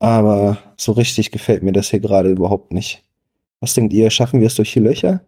[0.00, 3.04] Aber so richtig gefällt mir das hier gerade überhaupt nicht.
[3.60, 5.20] Was denkt ihr, schaffen wir es durch die Löcher?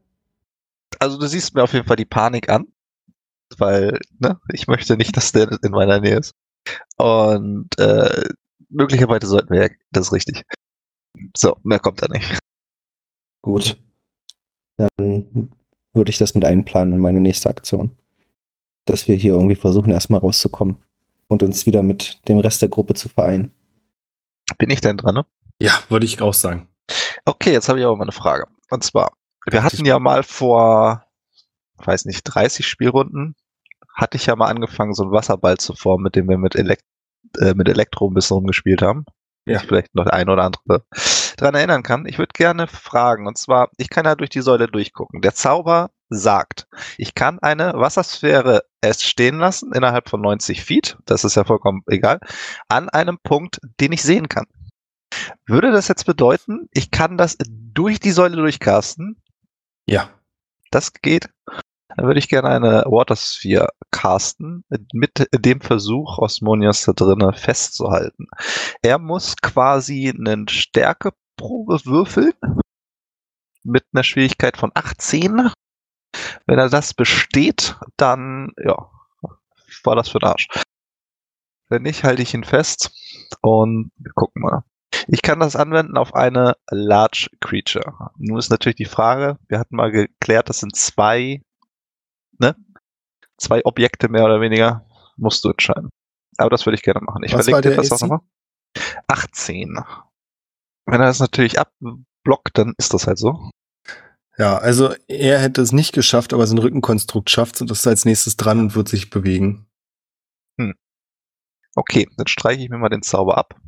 [0.99, 2.67] Also du siehst mir auf jeden Fall die Panik an,
[3.59, 6.35] weil ne, ich möchte nicht, dass der in meiner Nähe ist.
[6.97, 8.25] Und äh,
[8.71, 10.45] möglicherweise sollten wir, das richtig.
[11.37, 12.38] So, mehr kommt da nicht.
[13.42, 13.77] Gut.
[14.77, 15.53] Dann
[15.92, 17.96] würde ich das mit einplanen in meine nächste Aktion.
[18.85, 20.77] Dass wir hier irgendwie versuchen, erstmal rauszukommen
[21.29, 23.53] und uns wieder mit dem Rest der Gruppe zu vereinen.
[24.59, 25.27] Bin ich denn dran, ne?
[25.61, 26.68] Ja, würde ich auch sagen.
[27.25, 28.46] Okay, jetzt habe ich aber mal eine Frage.
[28.70, 29.12] Und zwar,
[29.48, 31.05] wir hatten ja mal vor,
[31.77, 33.37] weiß nicht, 30 Spielrunden,
[33.94, 36.85] hatte ich ja mal angefangen, so einen Wasserball zu formen, mit dem wir mit, Elekt
[37.38, 39.05] äh, mit Elektro ein bisschen rumgespielt haben.
[39.47, 39.59] Ja.
[39.59, 40.85] Ich vielleicht noch der ein oder andere
[41.37, 42.07] dran erinnern kann.
[42.07, 45.21] Ich würde gerne fragen, und zwar, ich kann ja durch die Säule durchgucken.
[45.21, 51.25] Der Zauber sagt, ich kann eine Wassersphäre erst stehen lassen innerhalb von 90 Feet, das
[51.25, 52.21] ist ja vollkommen egal,
[52.69, 54.47] an einem Punkt, den ich sehen kann.
[55.47, 59.21] Würde das jetzt bedeuten, ich kann das durch die Säule durchcasten?
[59.87, 60.11] Ja.
[60.71, 61.29] Das geht.
[61.97, 68.29] Dann würde ich gerne eine Watersphere casten, mit dem Versuch, Osmonias da drinnen festzuhalten.
[68.83, 72.33] Er muss quasi einen Stärkeprobe würfeln,
[73.65, 75.51] mit einer Schwierigkeit von 18.
[76.47, 78.91] Wenn er das besteht, dann, ja,
[79.85, 80.49] war das für den Arsch.
[81.69, 82.93] Wenn nicht, halte ich ihn fest
[83.41, 84.65] und wir gucken mal.
[85.09, 88.11] Ich kann das anwenden auf eine Large Creature.
[88.19, 91.43] Nun ist natürlich die Frage, wir hatten mal geklärt, das sind zwei,
[92.43, 92.55] ne?
[93.39, 95.89] Zwei Objekte mehr oder weniger, musst du entscheiden.
[96.39, 97.23] Aber das würde ich gerne machen.
[97.25, 98.03] Ich Was verlinke war dir der das auch AC?
[98.03, 98.21] nochmal.
[99.09, 99.79] 18.
[100.87, 103.51] Wenn er das natürlich abblockt, dann ist das halt so.
[104.39, 108.05] Ja, also er hätte es nicht geschafft, aber sein Rückenkonstrukt schafft und das ist als
[108.05, 109.67] nächstes dran und wird sich bewegen.
[111.75, 113.59] Okay, dann streiche ich mir mal den Zauber ab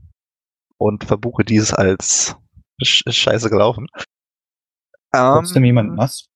[0.79, 2.37] und verbuche dieses als
[2.83, 3.87] sch scheiße gelaufen.
[5.11, 6.27] Trotzdem Ähm, jemand nass?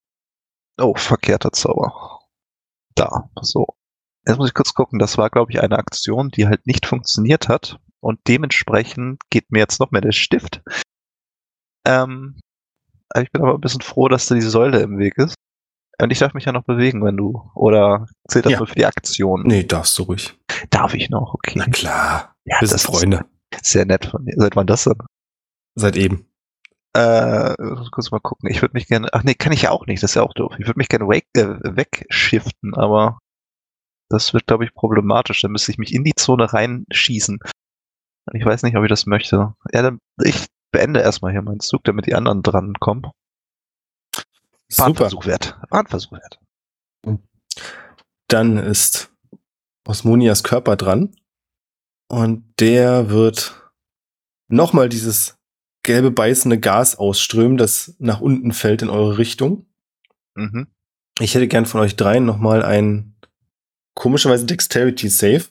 [0.81, 2.18] Oh, verkehrter Zauber.
[3.01, 3.67] Da, so.
[4.27, 7.49] Jetzt muss ich kurz gucken, das war, glaube ich, eine Aktion, die halt nicht funktioniert
[7.49, 7.79] hat.
[8.01, 10.61] Und dementsprechend geht mir jetzt noch mehr der Stift.
[11.87, 12.39] Ähm,
[13.17, 15.35] ich bin aber ein bisschen froh, dass da die Säule im Weg ist.
[16.01, 17.51] Und ich darf mich ja noch bewegen, wenn du.
[17.55, 18.59] Oder zählt das Ja.
[18.59, 19.43] nur für die Aktion?
[19.45, 20.39] Nee, darfst du ruhig.
[20.71, 21.35] Darf ich noch?
[21.35, 21.55] Okay.
[21.57, 22.35] Na klar.
[22.45, 23.25] Ja, Wir sind das Freunde.
[23.63, 24.35] sehr nett von dir.
[24.37, 24.99] Seit wann das denn?
[25.75, 26.28] Seit eben.
[26.95, 27.55] Äh,
[27.91, 28.51] kurz mal gucken.
[28.51, 29.09] Ich würde mich gerne.
[29.13, 30.03] Ach nee, kann ich ja auch nicht.
[30.03, 30.55] Das ist ja auch doof.
[30.59, 33.19] Ich würde mich gerne wake, äh, wegshiften, aber
[34.11, 35.43] das wird, glaube ich, problematisch.
[35.43, 37.41] Dann müsste ich mich in die Zone reinschießen.
[38.33, 39.55] Ich weiß nicht, ob ich das möchte.
[39.73, 43.11] Ja, dann ich beende erstmal hier meinen Zug, damit die anderen dran kommen.
[44.69, 44.95] Super.
[44.95, 45.59] Versuch wert.
[45.87, 46.39] Versuch wert.
[48.29, 49.11] Dann ist
[49.87, 51.17] Osmonias Körper dran
[52.11, 53.73] und der wird
[54.49, 55.38] nochmal dieses
[55.89, 59.67] gelbe beißende Gas ausströmen, das nach unten fällt in eure Richtung.
[60.35, 60.67] Mhm.
[61.19, 63.17] Ich hätte gern von euch dreien nochmal ein
[63.95, 65.45] komischerweise Dexterity Save.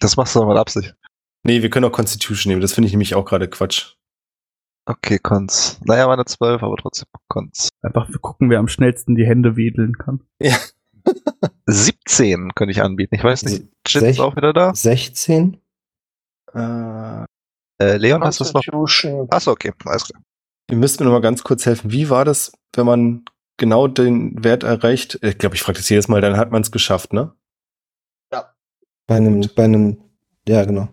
[0.00, 0.94] Das machst du doch mit Absicht.
[1.42, 2.60] Nee, wir können auch Constitution nehmen.
[2.60, 3.94] Das finde ich nämlich auch gerade Quatsch.
[4.86, 5.80] Okay, Cons.
[5.84, 7.70] Naja, meine 12, aber trotzdem Cons.
[7.80, 10.20] Einfach wir gucken, wer am schnellsten die Hände wedeln kann.
[11.66, 13.14] 17 könnte ich anbieten.
[13.14, 13.64] Ich weiß nicht.
[13.88, 14.74] Sech- ist auch wieder da.
[14.74, 15.56] 16?
[16.52, 17.24] Äh,
[17.80, 18.62] Äh, Leon, hast du es noch?
[19.30, 20.22] Achso, okay, alles klar.
[20.70, 21.90] ihr müsst mir noch mal ganz kurz helfen.
[21.90, 23.24] Wie war das, wenn man
[23.56, 25.18] genau den Wert erreicht?
[25.22, 27.34] Ich glaube, ich frage das jedes Mal, dann hat man es geschafft, ne?
[29.06, 30.02] Bei einem, bei einem,
[30.48, 30.88] ja, genau.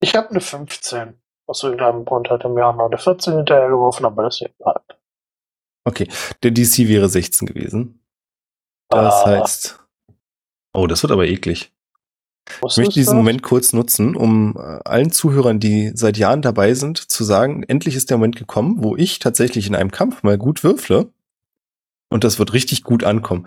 [0.00, 1.20] Ich habe eine 15.
[1.48, 4.80] Aus irgendeinem Grund hat er mir auch noch eine 14 hinterhergeworfen, aber das ist egal.
[5.84, 6.06] Okay,
[6.44, 8.00] der DC wäre 16 gewesen.
[8.88, 9.26] Das Ah.
[9.26, 9.80] heißt.
[10.72, 11.72] Oh, das wird aber eklig.
[12.68, 13.16] Ich möchte diesen?
[13.16, 17.96] Moment kurz nutzen, um äh, allen Zuhörern, die seit Jahren dabei sind, zu sagen, endlich
[17.96, 21.08] ist der Moment gekommen, wo ich tatsächlich in einem Kampf mal gut würfle.
[22.08, 23.46] Und das wird richtig gut ankommen.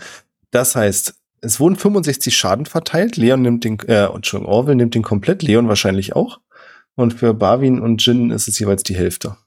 [0.51, 3.17] Das heißt, es wurden 65 Schaden verteilt.
[3.17, 6.39] Leon nimmt den, äh, Entschuldigung, Orwell nimmt den komplett, Leon wahrscheinlich auch.
[6.95, 9.37] Und für Barwin und Jin ist es jeweils die Hälfte.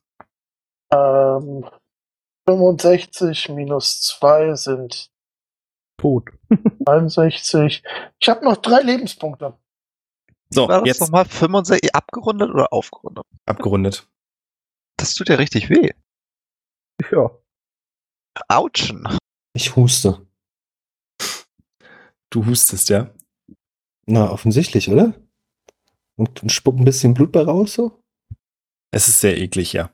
[0.92, 1.64] Ähm,
[2.46, 5.10] 65 minus 2 sind
[5.98, 6.30] Tot.
[6.86, 7.82] 63.
[8.18, 9.58] Ich habe noch drei Lebenspunkte.
[10.50, 13.24] So, War das jetzt nochmal 65 abgerundet oder aufgerundet?
[13.44, 14.08] abgerundet.
[14.96, 15.90] Das tut ja richtig weh.
[17.12, 17.30] Ja.
[18.48, 19.06] Autschen.
[19.52, 20.26] Ich huste.
[22.30, 23.10] Du hustest, ja?
[24.06, 25.14] Na, offensichtlich, oder?
[26.16, 28.02] Und, und spuckt ein bisschen Blut bei raus, so?
[28.90, 29.90] Es ist sehr eklig, ja.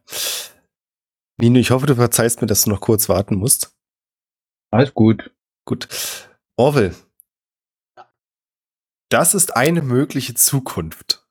[1.40, 3.74] Nino, ich hoffe, du verzeihst mir, dass du noch kurz warten musst.
[4.70, 5.33] Alles gut.
[5.64, 5.88] Gut.
[6.56, 6.94] Orwell.
[9.10, 11.24] Das ist eine mögliche Zukunft.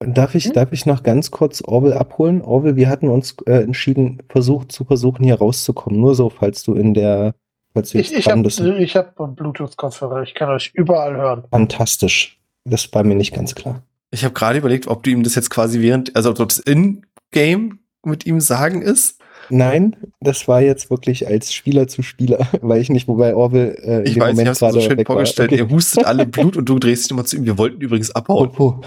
[0.00, 0.52] Darf ich, Hm?
[0.52, 2.42] darf ich noch ganz kurz Orwell abholen?
[2.42, 5.98] Orwell, wir hatten uns äh, entschieden, versucht zu versuchen, hier rauszukommen.
[6.00, 7.34] Nur so, falls du in der,
[7.72, 8.60] falls du Ich, ich habe bist.
[8.60, 10.22] ich hab Bluetooth-Kopfhörer.
[10.22, 11.44] Ich kann euch überall hören.
[11.50, 12.38] Fantastisch.
[12.64, 13.82] Das war mir nicht ganz klar.
[14.10, 17.80] Ich habe gerade überlegt, ob du ihm das jetzt quasi während, also ob das in-game
[18.04, 19.20] mit ihm sagen ist.
[19.50, 23.98] Nein, das war jetzt wirklich als Spieler zu Spieler, weil ich nicht, wobei Orwell äh,
[24.00, 25.14] in Ich dem weiß, ich Moment habe so gerade schön weg war.
[25.16, 25.52] vorgestellt.
[25.52, 25.60] Okay.
[25.62, 27.44] Er hustet alle Blut und du drehst dich immer zu ihm.
[27.44, 28.48] Wir wollten übrigens abhauen.
[28.50, 28.80] Und wo?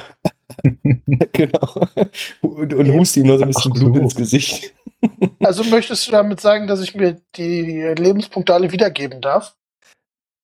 [1.33, 1.87] genau.
[2.41, 4.01] Und, und hust ihm nur so ein bisschen Ach Blut so.
[4.01, 4.73] ins Gesicht.
[5.39, 9.55] Also möchtest du damit sagen, dass ich mir die Lebenspunkte alle wiedergeben darf?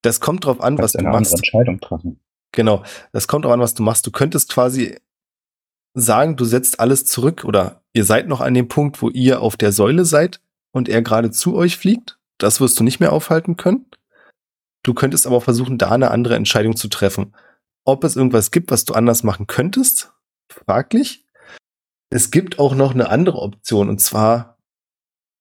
[0.04, 1.34] Das kommt drauf an, was du machst.
[1.34, 2.20] Entscheidung treffen.
[2.52, 4.06] Genau, das kommt drauf an, was du machst.
[4.06, 4.98] Du könntest quasi
[5.96, 9.56] sagen, du setzt alles zurück oder ihr seid noch an dem Punkt, wo ihr auf
[9.58, 12.20] der Säule seid und er gerade zu euch fliegt.
[12.38, 13.86] Das wirst du nicht mehr aufhalten können.
[14.84, 17.36] Du könntest aber versuchen, da eine andere Entscheidung zu treffen.
[17.86, 20.14] Ob es irgendwas gibt, was du anders machen könntest,
[20.52, 21.26] fraglich.
[22.10, 24.58] Es gibt auch noch eine andere Option und zwar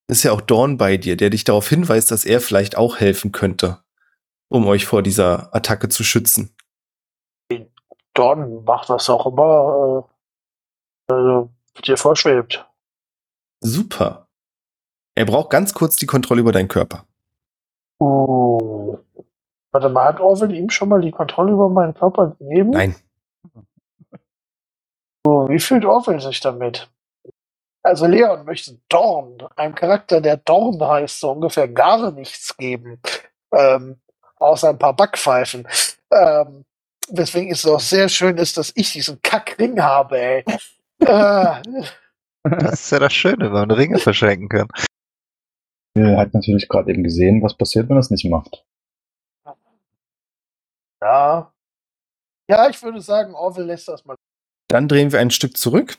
[0.08, 3.32] ist ja auch Dawn bei dir, der dich darauf hinweist, dass er vielleicht auch helfen
[3.32, 3.82] könnte,
[4.48, 6.54] um euch vor dieser Attacke zu schützen.
[8.14, 10.08] Don macht das auch immer,
[11.10, 11.48] äh, äh,
[11.80, 12.66] dir vorschwebt.
[13.60, 14.28] Super.
[15.14, 17.06] Er braucht ganz kurz die Kontrolle über deinen Körper.
[18.00, 18.98] Uh.
[19.70, 22.70] Warte mal, hat Orwell ihm schon mal die Kontrolle über meinen Körper gegeben?
[22.70, 22.94] Nein.
[25.26, 26.90] Uh, wie fühlt Orwell sich damit?
[27.82, 33.00] Also Leon möchte Dorn, einem Charakter, der Dorn heißt, so ungefähr gar nichts geben.
[33.52, 34.00] Ähm,
[34.36, 35.66] außer ein paar Backpfeifen.
[36.10, 36.64] Ähm,
[37.08, 40.44] weswegen es auch sehr schön ist, dass ich diesen Kackring habe, ey.
[41.06, 41.82] Äh,
[42.42, 44.68] Das ist ja das Schöne, wenn man Ringe verschenken kann.
[45.94, 48.64] Er hat natürlich gerade eben gesehen, was passiert, wenn er es nicht macht.
[51.00, 51.52] ja.
[52.50, 54.16] Ja, ich würde sagen, Orwell lässt das mal.
[54.68, 55.98] Dann drehen wir ein Stück zurück.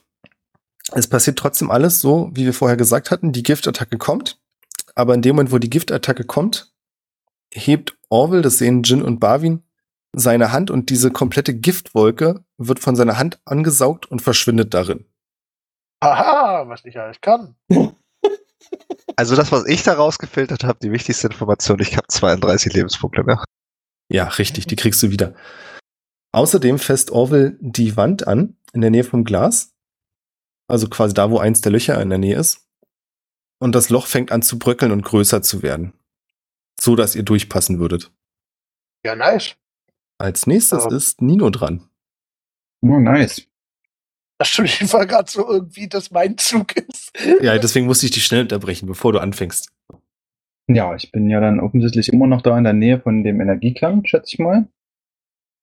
[0.92, 3.32] Es passiert trotzdem alles so, wie wir vorher gesagt hatten.
[3.32, 4.40] Die Giftattacke kommt.
[4.96, 6.74] Aber in dem Moment, wo die Giftattacke kommt,
[7.52, 9.64] hebt Orwell, das sehen Jin und Barwin,
[10.14, 15.06] seine Hand und diese komplette Giftwolke wird von seiner Hand angesaugt und verschwindet darin.
[16.04, 17.56] Haha, was ich alles kann.
[19.16, 23.44] Also das, was ich da rausgefiltert habe, die wichtigste Information, ich habe 32 Lebenspunkte mehr.
[24.10, 25.36] Ja, richtig, die kriegst du wieder.
[26.32, 29.76] Außerdem fässt Orwell die Wand an, in der Nähe vom Glas.
[30.68, 32.68] Also quasi da, wo eins der Löcher in der Nähe ist.
[33.60, 35.94] Und das Loch fängt an zu bröckeln und größer zu werden.
[36.80, 38.12] So, dass ihr durchpassen würdet.
[39.06, 39.56] Ja, nice.
[40.24, 40.96] Als nächstes Ja.
[40.96, 41.84] ist Nino dran.
[42.82, 43.46] Oh, nice.
[44.38, 47.12] Das stimmt war gerade so irgendwie, dass mein Zug ist.
[47.42, 49.74] Ja, deswegen musste ich dich schnell unterbrechen, bevor du anfängst.
[50.68, 54.06] Ja, ich bin ja dann offensichtlich immer noch da in der Nähe von dem Energieklang,
[54.06, 54.70] schätze ich mal.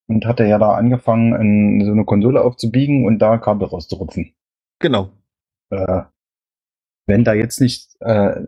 [0.08, 1.32] Und hatte ja da angefangen,
[1.80, 4.34] in so eine Konsole aufzubiegen und da Kabel rauszurupfen.
[4.78, 5.10] Genau.
[5.70, 6.02] Äh,
[7.06, 8.42] wenn da jetzt nicht äh,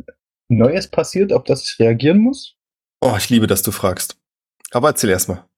[0.48, 2.54] Neues passiert, auf das ich reagieren muss.
[3.00, 4.18] Oh, ich liebe, dass du fragst.
[4.72, 5.48] Aber erzähl erst mal.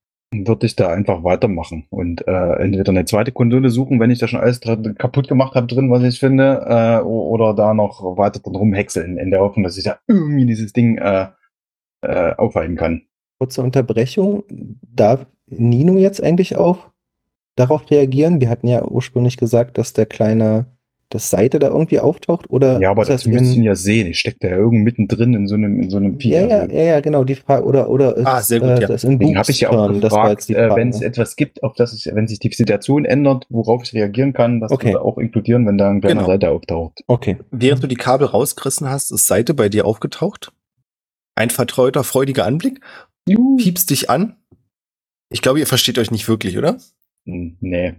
[0.46, 4.28] Würde ich da einfach weitermachen und äh, entweder eine zweite Konsole suchen, wenn ich da
[4.28, 8.40] schon alles drin, kaputt gemacht habe drin, was ich finde, äh, oder da noch weiter
[8.40, 11.28] drin rumhäckseln, in der Hoffnung, dass ich da irgendwie dieses Ding äh,
[12.02, 13.02] äh, aufhalten kann.
[13.38, 14.44] Kurze Unterbrechung.
[14.82, 16.90] Darf Nino jetzt eigentlich auch
[17.56, 18.40] darauf reagieren?
[18.40, 20.66] Wir hatten ja ursprünglich gesagt, dass der kleine,
[21.14, 22.80] das Seite da irgendwie auftaucht, oder?
[22.80, 24.08] Ja, aber das, das müssen ja sehen.
[24.08, 26.30] Ich stecke da ja irgendwo mittendrin in so einem, in so einem Vieh.
[26.32, 28.86] ja, ja, ja, ja, genau, die Frage, oder, oder ist, Ah, sehr gut, äh, ja.
[28.88, 30.00] das in habe ich ja auch Boobs-Turn?
[30.00, 30.80] Das war gefragt, jetzt die äh, Frage.
[30.80, 34.32] wenn es etwas gibt, auf das ich, wenn sich die Situation ändert, worauf ich reagieren
[34.32, 34.88] kann, das Okay.
[34.88, 36.26] würde auch inkludieren, wenn da ein kleiner Genau.
[36.32, 37.02] Seite auftaucht.
[37.06, 37.38] Okay.
[37.50, 40.52] Während du die Kabel rausgerissen hast, ist Seite bei dir aufgetaucht.
[41.36, 42.80] Ein vertreuter, freudiger Anblick.
[43.58, 44.36] Piepst dich an.
[45.30, 46.76] Ich glaube, ihr versteht euch nicht wirklich, oder?
[47.26, 47.94] Hm, Nee.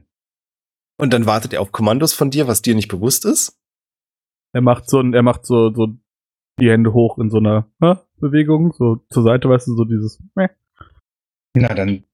[0.97, 3.59] Und dann wartet er auf Kommandos von dir, was dir nicht bewusst ist.
[4.53, 5.87] Er macht so, er macht so, so
[6.59, 10.21] die Hände hoch in so einer hä, Bewegung, so zur Seite, weißt du, so dieses.
[10.35, 10.47] Meh.
[11.55, 12.05] Na, dann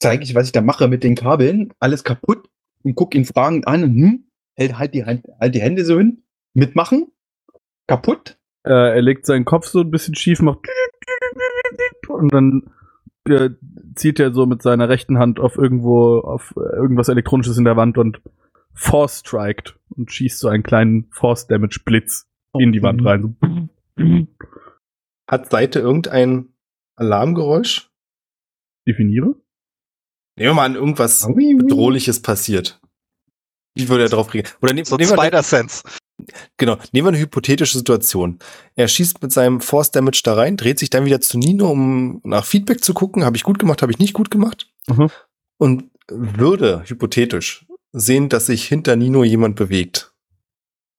[0.00, 1.72] zeige ich, was ich da mache mit den Kabeln.
[1.80, 2.50] Alles kaputt
[2.82, 3.82] und guck ihn fragend an.
[3.82, 4.24] Hm?
[4.56, 6.24] Hält halt die, Hand, halt die Hände so hin.
[6.52, 7.10] Mitmachen.
[7.86, 8.38] Kaputt.
[8.64, 10.66] Äh, er legt seinen Kopf so ein bisschen schief, macht
[12.08, 12.70] und dann
[13.26, 13.50] äh,
[13.94, 17.76] zieht er so mit seiner rechten Hand auf irgendwo auf äh, irgendwas elektronisches in der
[17.76, 18.20] Wand und
[18.74, 23.68] Force strikt und schießt so einen kleinen Force Damage Blitz in die Wand rein.
[25.28, 26.54] Hat Seite irgendein
[26.96, 27.90] Alarmgeräusch?
[28.86, 29.34] Definiere.
[30.36, 31.26] Nehmen wir mal an, irgendwas.
[31.26, 32.80] Bedrohliches passiert.
[33.74, 34.56] Wie würde er darauf reagieren?
[34.62, 35.82] Oder nehm, So nehmen, wir, Spider-Sense.
[36.56, 38.38] Genau, nehmen wir eine hypothetische Situation.
[38.74, 42.20] Er schießt mit seinem Force Damage da rein, dreht sich dann wieder zu Nino, um
[42.24, 43.24] nach Feedback zu gucken.
[43.24, 44.70] Habe ich gut gemacht, habe ich nicht gut gemacht?
[44.86, 45.10] Mhm.
[45.58, 50.12] Und würde hypothetisch sehen, dass sich hinter Nino jemand bewegt.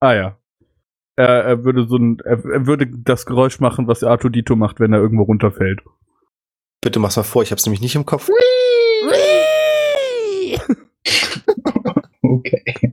[0.00, 0.36] Ah ja.
[1.16, 4.92] Er, er würde so ein, er, er würde das Geräusch machen, was Artudito macht, wenn
[4.92, 5.82] er irgendwo runterfällt.
[6.80, 8.30] Bitte mach's mal vor, ich habe es nämlich nicht im Kopf.
[12.22, 12.89] Okay.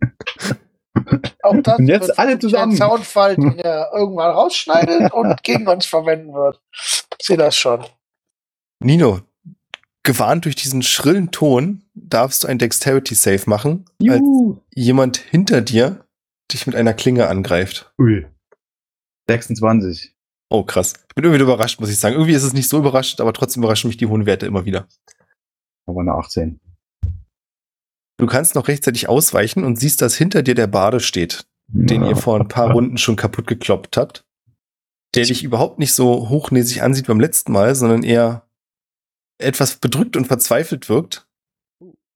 [1.43, 2.76] Auch das Und jetzt wird alle zusammen.
[2.76, 6.62] Der Soundfall, den er irgendwann rausschneidet und gegen uns verwenden wird.
[7.19, 7.86] Ich sehe das schon.
[8.80, 9.21] Nino,
[10.04, 14.58] gewarnt durch diesen schrillen Ton, darfst du ein Dexterity Save machen, als Juhu.
[14.73, 16.06] jemand hinter dir
[16.52, 17.91] dich mit einer Klinge angreift.
[18.00, 18.26] Ui.
[19.30, 20.13] 26.
[20.50, 20.93] Oh, krass.
[21.10, 22.15] Ich bin irgendwie überrascht, muss ich sagen.
[22.15, 24.88] Irgendwie ist es nicht so überraschend, aber trotzdem überraschen mich die hohen Werte immer wieder.
[25.86, 26.60] Aber eine 18.
[28.17, 32.15] Du kannst noch rechtzeitig ausweichen und siehst, dass hinter dir der Bade steht, den ihr
[32.15, 34.25] vor ein paar Runden schon kaputt gekloppt habt.
[35.15, 38.49] Der dich überhaupt nicht so hochnäsig ansieht beim letzten Mal, sondern eher
[39.39, 41.27] etwas bedrückt und verzweifelt wirkt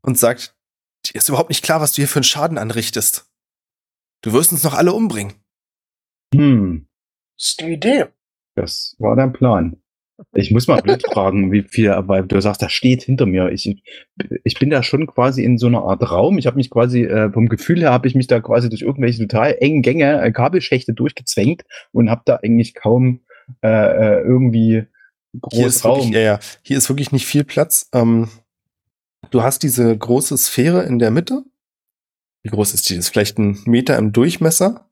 [0.01, 0.55] und sagt,
[1.05, 3.29] dir ist überhaupt nicht klar, was du hier für einen Schaden anrichtest.
[4.23, 5.33] Du wirst uns noch alle umbringen.
[6.33, 6.87] Hm.
[7.37, 8.07] Das ist eine Idee.
[8.55, 9.80] Das war dein Plan.
[10.33, 13.49] Ich muss mal blöd fragen, wie viel, weil du sagst, da steht hinter mir.
[13.51, 13.81] Ich,
[14.43, 16.37] ich bin da schon quasi in so einer Art Raum.
[16.37, 19.27] Ich habe mich quasi, äh, vom Gefühl her, habe ich mich da quasi durch irgendwelche
[19.27, 23.21] total engen Gänge, äh, Kabelschächte durchgezwängt und habe da eigentlich kaum
[23.63, 24.85] äh, äh, irgendwie
[25.33, 26.13] Hier groß wirklich, Raum.
[26.13, 27.89] ja, ja, hier ist wirklich nicht viel Platz.
[27.93, 28.29] Ähm,
[29.29, 31.43] du hast diese große Sphäre in der Mitte.
[32.43, 32.95] Wie groß ist die?
[32.95, 34.89] Das ist vielleicht ein Meter im Durchmesser.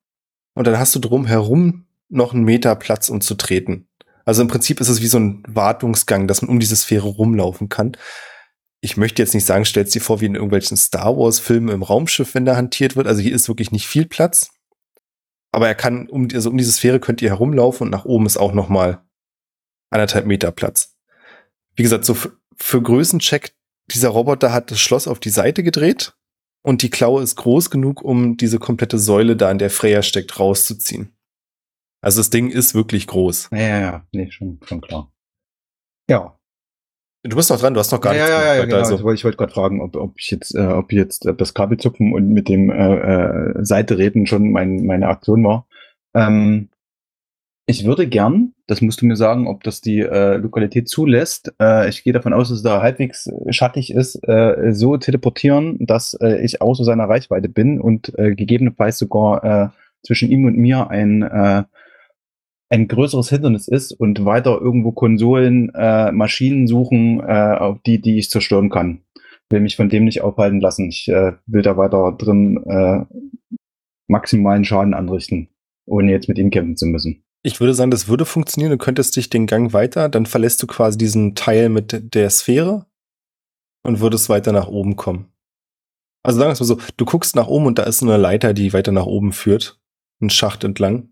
[0.54, 3.89] Und dann hast du drumherum noch einen Meter Platz, um zu treten.
[4.26, 7.70] Also im Prinzip ist es wie so ein Wartungsgang, dass man um diese Sphäre rumlaufen
[7.70, 7.98] kann.
[8.82, 12.34] Ich möchte jetzt nicht sagen, stellst dir vor, wie in irgendwelchen Star Wars-Filmen im Raumschiff,
[12.34, 13.08] wenn da hantiert wird.
[13.08, 14.52] Also hier ist wirklich nicht viel Platz.
[15.52, 18.38] Aber er kann, um, also um diese Sphäre könnt ihr herumlaufen und nach oben ist
[18.38, 19.04] auch noch mal
[19.90, 20.96] anderthalb Meter Platz.
[21.76, 23.54] Wie gesagt, so für, für Größencheck,
[23.92, 26.14] dieser Roboter hat das Schloss auf die Seite gedreht
[26.62, 30.40] und die Klaue ist groß genug, um diese komplette Säule da, in der Freya steckt,
[30.40, 31.16] rauszuziehen.
[32.02, 33.50] Also das Ding ist wirklich groß.
[33.52, 35.12] Ja, ja, ja, nee, schon, schon klar.
[36.10, 36.36] Ja.
[37.24, 38.78] Du bist noch dran, du hast noch gar ja, nichts ja, ja, ja, genau.
[38.78, 38.96] also.
[38.96, 42.14] Ich wollte wollte gerade fragen, ob, ob ich jetzt, äh, ob jetzt äh, das Kabelzupfen
[42.14, 45.68] und mit dem äh, äh, Seitereden schon mein, meine Aktion war.
[46.14, 46.70] Ähm,
[47.66, 51.54] ich würde gern, das musst du mir sagen, ob das die äh, Lokalität zulässt.
[51.62, 56.16] Äh, ich gehe davon aus, dass es da halbwegs schattig ist, äh, so teleportieren, dass
[56.16, 59.68] äh, ich außer seiner Reichweite bin und äh, gegebenenfalls sogar äh,
[60.04, 61.64] zwischen ihm und mir ein äh,
[62.70, 68.20] ein größeres Hindernis ist und weiter irgendwo Konsolen, äh, Maschinen suchen, äh, auf die, die
[68.20, 69.02] ich zerstören kann.
[69.50, 70.90] Will mich von dem nicht aufhalten lassen.
[70.90, 73.06] Ich äh, will da weiter drin äh,
[74.08, 75.50] maximalen Schaden anrichten,
[75.88, 77.24] ohne jetzt mit ihm kämpfen zu müssen.
[77.42, 78.72] Ich würde sagen, das würde funktionieren.
[78.72, 82.86] Du könntest dich den Gang weiter, dann verlässt du quasi diesen Teil mit der Sphäre
[83.84, 85.32] und würdest weiter nach oben kommen.
[86.22, 88.54] Also sagen wir es mal so, du guckst nach oben und da ist eine Leiter,
[88.54, 89.80] die weiter nach oben führt.
[90.22, 91.10] Ein Schacht entlang.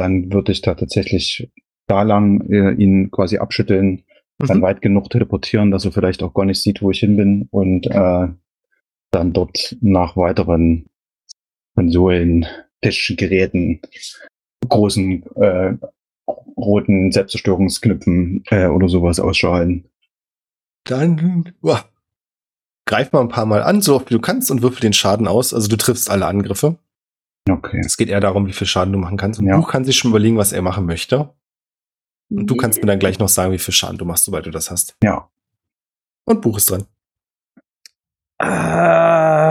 [0.00, 1.50] Dann würde ich da tatsächlich
[1.86, 4.02] da lang äh, ihn quasi abschütteln,
[4.38, 4.62] dann Mhm.
[4.62, 7.86] weit genug teleportieren, dass er vielleicht auch gar nicht sieht, wo ich hin bin und
[7.86, 8.28] äh,
[9.10, 10.86] dann dort nach weiteren
[11.74, 12.46] Konsolen,
[12.80, 13.82] technischen Geräten,
[14.66, 15.74] großen äh,
[16.56, 19.84] roten Selbstzerstörungsknöpfen äh, oder sowas ausschalten.
[20.84, 21.84] Dann uah,
[22.86, 25.28] greif mal ein paar Mal an, so oft wie du kannst und würfel den Schaden
[25.28, 25.52] aus.
[25.52, 26.78] Also du triffst alle Angriffe.
[27.48, 27.80] Okay.
[27.84, 29.40] Es geht eher darum, wie viel Schaden du machen kannst.
[29.40, 29.56] Und Ja.
[29.56, 31.34] Buch kann sich schon überlegen, was er machen möchte.
[32.30, 34.50] Und du kannst mir dann gleich noch sagen, wie viel Schaden du machst, sobald du
[34.50, 34.96] das hast.
[35.02, 35.30] Ja.
[36.24, 36.86] Und Buch ist dran.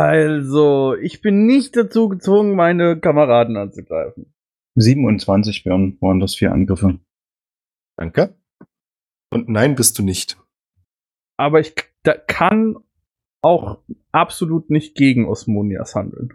[0.09, 4.33] Also, ich bin nicht dazu gezwungen, meine Kameraden anzugreifen.
[4.75, 6.99] 27 wären, waren das vier Angriffe.
[7.97, 8.35] Danke.
[9.29, 10.37] Und nein, bist du nicht.
[11.37, 11.75] Aber ich
[12.27, 12.77] kann
[13.41, 13.79] auch
[14.11, 16.33] absolut nicht gegen Osmonias handeln.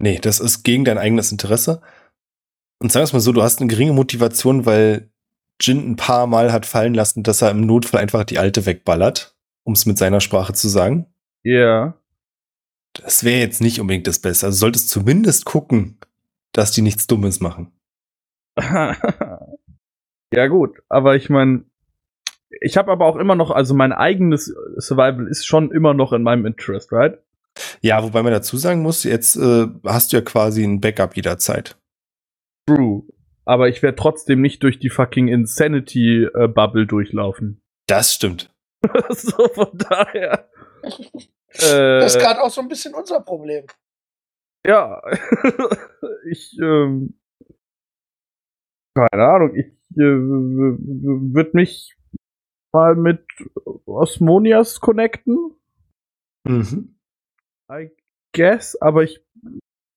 [0.00, 1.82] Nee, das ist gegen dein eigenes Interesse.
[2.82, 5.10] Und sagen wir es mal so, du hast eine geringe Motivation, weil
[5.60, 9.36] Jin ein paar Mal hat fallen lassen, dass er im Notfall einfach die alte wegballert,
[9.62, 11.06] um es mit seiner Sprache zu sagen.
[11.44, 11.94] Ja.
[12.94, 14.46] Das wäre jetzt nicht unbedingt das Beste.
[14.46, 15.98] Also solltest zumindest gucken,
[16.52, 17.70] dass die nichts Dummes machen.
[18.58, 21.64] ja, gut, aber ich meine,
[22.62, 24.46] ich habe aber auch immer noch, also mein eigenes
[24.78, 27.18] Survival ist schon immer noch in meinem Interest, right?
[27.82, 31.78] Ja, wobei man dazu sagen muss, jetzt äh, hast du ja quasi ein Backup jederzeit.
[32.68, 33.02] True.
[33.44, 37.60] Aber ich werde trotzdem nicht durch die fucking Insanity-Bubble durchlaufen.
[37.88, 38.52] Das stimmt.
[39.10, 40.48] so, von daher.
[41.52, 43.66] Das ist Äh, gerade auch so ein bisschen unser Problem.
[44.64, 45.02] ja.
[46.30, 47.18] ich, ähm,
[48.94, 51.96] keine Ahnung, ich äh, würde mich
[52.72, 53.26] mal mit
[53.84, 55.56] Osmonias connecten.
[56.46, 56.99] Mhm.
[57.70, 57.90] I
[58.32, 59.20] guess, aber ich.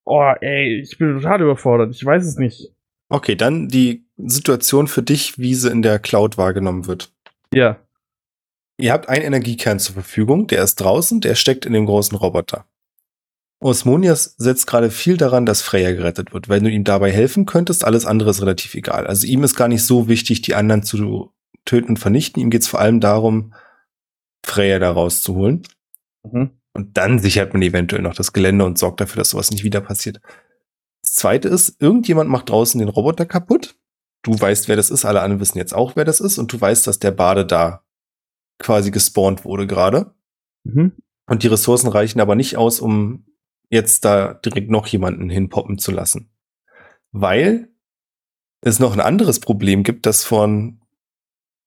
[0.05, 1.95] Oh, ey, ich bin total überfordert.
[1.95, 2.73] Ich weiß es nicht.
[3.09, 7.11] Okay, dann die Situation für dich, wie sie in der Cloud wahrgenommen wird.
[7.53, 7.79] Ja.
[8.77, 12.65] Ihr habt einen Energiekern zur Verfügung, der ist draußen, der steckt in dem großen Roboter.
[13.61, 16.49] Osmonias setzt gerade viel daran, dass Freya gerettet wird.
[16.49, 19.07] Wenn du ihm dabei helfen könntest, alles andere ist relativ egal.
[19.07, 21.31] Also ihm ist gar nicht so wichtig, die anderen zu
[21.63, 22.41] töten und vernichten.
[22.41, 23.53] Ihm geht es vor allem darum,
[24.45, 25.63] Freya da rauszuholen.
[26.29, 26.51] Mhm.
[26.73, 29.81] Und dann sichert man eventuell noch das Gelände und sorgt dafür, dass sowas nicht wieder
[29.81, 30.19] passiert.
[31.03, 33.75] Das zweite ist, irgendjemand macht draußen den Roboter kaputt.
[34.23, 36.59] Du weißt, wer das ist, alle anderen wissen jetzt auch, wer das ist, und du
[36.59, 37.83] weißt, dass der Bade da
[38.57, 40.15] quasi gespawnt wurde gerade.
[40.63, 40.93] Mhm.
[41.27, 43.25] Und die Ressourcen reichen aber nicht aus, um
[43.69, 46.29] jetzt da direkt noch jemanden hinpoppen zu lassen.
[47.11, 47.69] Weil
[48.61, 50.81] es noch ein anderes Problem gibt, das vor ein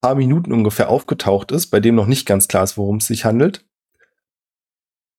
[0.00, 3.24] paar Minuten ungefähr aufgetaucht ist, bei dem noch nicht ganz klar ist, worum es sich
[3.24, 3.66] handelt.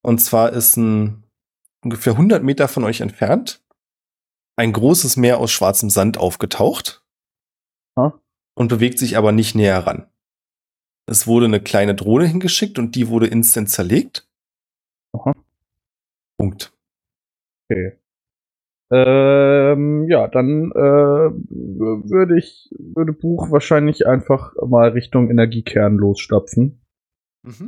[0.08, 1.26] Und zwar ist ein
[1.84, 3.62] ungefähr 100 Meter von euch entfernt
[4.56, 7.04] ein großes Meer aus schwarzem Sand aufgetaucht
[7.98, 8.14] Ah.
[8.56, 10.08] und bewegt sich aber nicht näher ran.
[11.08, 14.26] Es wurde eine kleine Drohne hingeschickt und die wurde instant zerlegt.
[15.12, 15.34] Aha.
[16.40, 16.74] Punkt.
[17.70, 18.00] Okay.
[18.90, 26.80] Ähm, ja, dann äh, würde ich, würde Buch wahrscheinlich einfach mal Richtung Energiekern losstapfen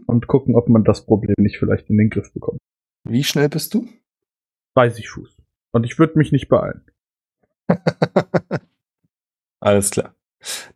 [0.07, 2.59] und gucken, ob man das Problem nicht vielleicht in den Griff bekommt.
[3.03, 3.87] Wie schnell bist du?
[4.75, 5.37] 30 Fuß.
[5.71, 6.83] Und ich würde mich nicht beeilen.
[9.59, 10.15] Alles klar.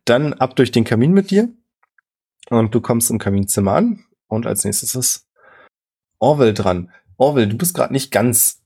[0.04, 1.48] Dann ab durch den Kamin mit dir.
[2.50, 4.04] Und du kommst im Kaminzimmer an.
[4.28, 5.28] Und als nächstes ist
[6.18, 6.90] Orwell dran.
[7.16, 8.62] Orwell, du bist gerade nicht ganz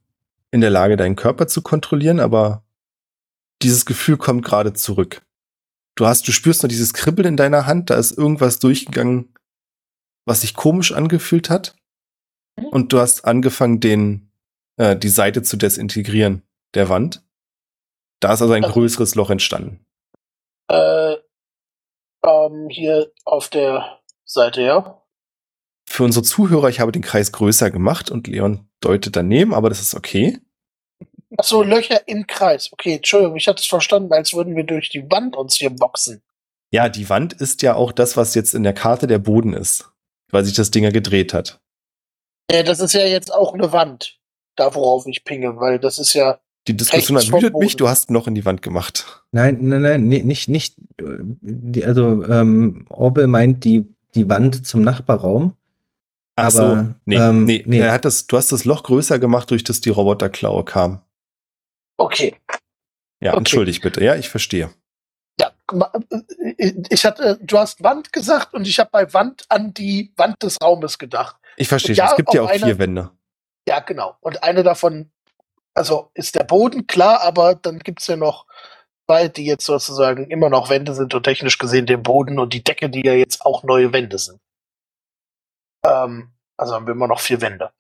[0.51, 2.65] in der Lage, deinen Körper zu kontrollieren, aber
[3.63, 5.23] dieses Gefühl kommt gerade zurück.
[5.95, 9.35] Du hast, du spürst noch dieses Kribbeln in deiner Hand, da ist irgendwas durchgegangen,
[10.29, 11.75] was sich komisch angefühlt hat.
[12.71, 14.31] Und du hast angefangen, den,
[14.77, 16.43] äh, die Seite zu desintegrieren
[16.75, 17.25] der Wand.
[18.21, 19.85] Da ist also ein Also- größeres Loch entstanden.
[20.71, 21.15] Äh,
[22.27, 25.03] ähm, hier auf der Seite, ja.
[25.89, 29.81] Für unsere Zuhörer, ich habe den Kreis größer gemacht und Leon deutet daneben, aber das
[29.81, 30.39] ist okay.
[31.39, 32.73] Ach so, Löcher im Kreis.
[32.73, 36.23] Okay, Entschuldigung, ich hatte es verstanden, als würden wir durch die Wand uns hier boxen.
[36.71, 39.91] Ja, die Wand ist ja auch das, was jetzt in der Karte der Boden ist,
[40.31, 41.61] weil sich das Ding ja gedreht hat.
[42.51, 44.19] Ja, das ist ja jetzt auch eine Wand,
[44.57, 46.39] da worauf ich pinge, weil das ist ja.
[46.67, 49.23] Die Diskussion ermüdet mich, du hast ein Loch in die Wand gemacht.
[49.33, 54.83] Nein, nein, nein, nicht, nicht, äh, die, also, ähm, Orwell meint die, die Wand zum
[54.83, 55.55] Nachbarraum.
[56.37, 57.79] Ach so, Aber, nee, ähm, nee, nee.
[57.79, 61.01] Er hat das, du hast das Loch größer gemacht, durch das die Roboterklaue kam.
[61.97, 62.35] Okay.
[63.21, 63.39] Ja, Okay.
[63.39, 64.05] entschuldig bitte.
[64.05, 64.71] Ja, ich verstehe.
[65.71, 70.43] Äh, ich hatte, du hast Wand gesagt und ich habe bei Wand an die Wand
[70.43, 71.37] des Raumes gedacht.
[71.57, 71.95] Ich verstehe.
[71.95, 73.11] Ja, es gibt ja auch einer- vier Wände.
[73.69, 74.17] Ja, genau.
[74.21, 75.11] Und eine davon,
[75.75, 78.47] also ist der Boden klar, aber dann gibt's ja noch
[79.11, 82.65] Zeit, die jetzt sozusagen immer noch Wände sind und technisch gesehen den Boden und die
[82.65, 84.39] Decke, die ja jetzt auch neue Wände sind.
[85.85, 87.71] Ähm, also haben wir immer noch vier Wände.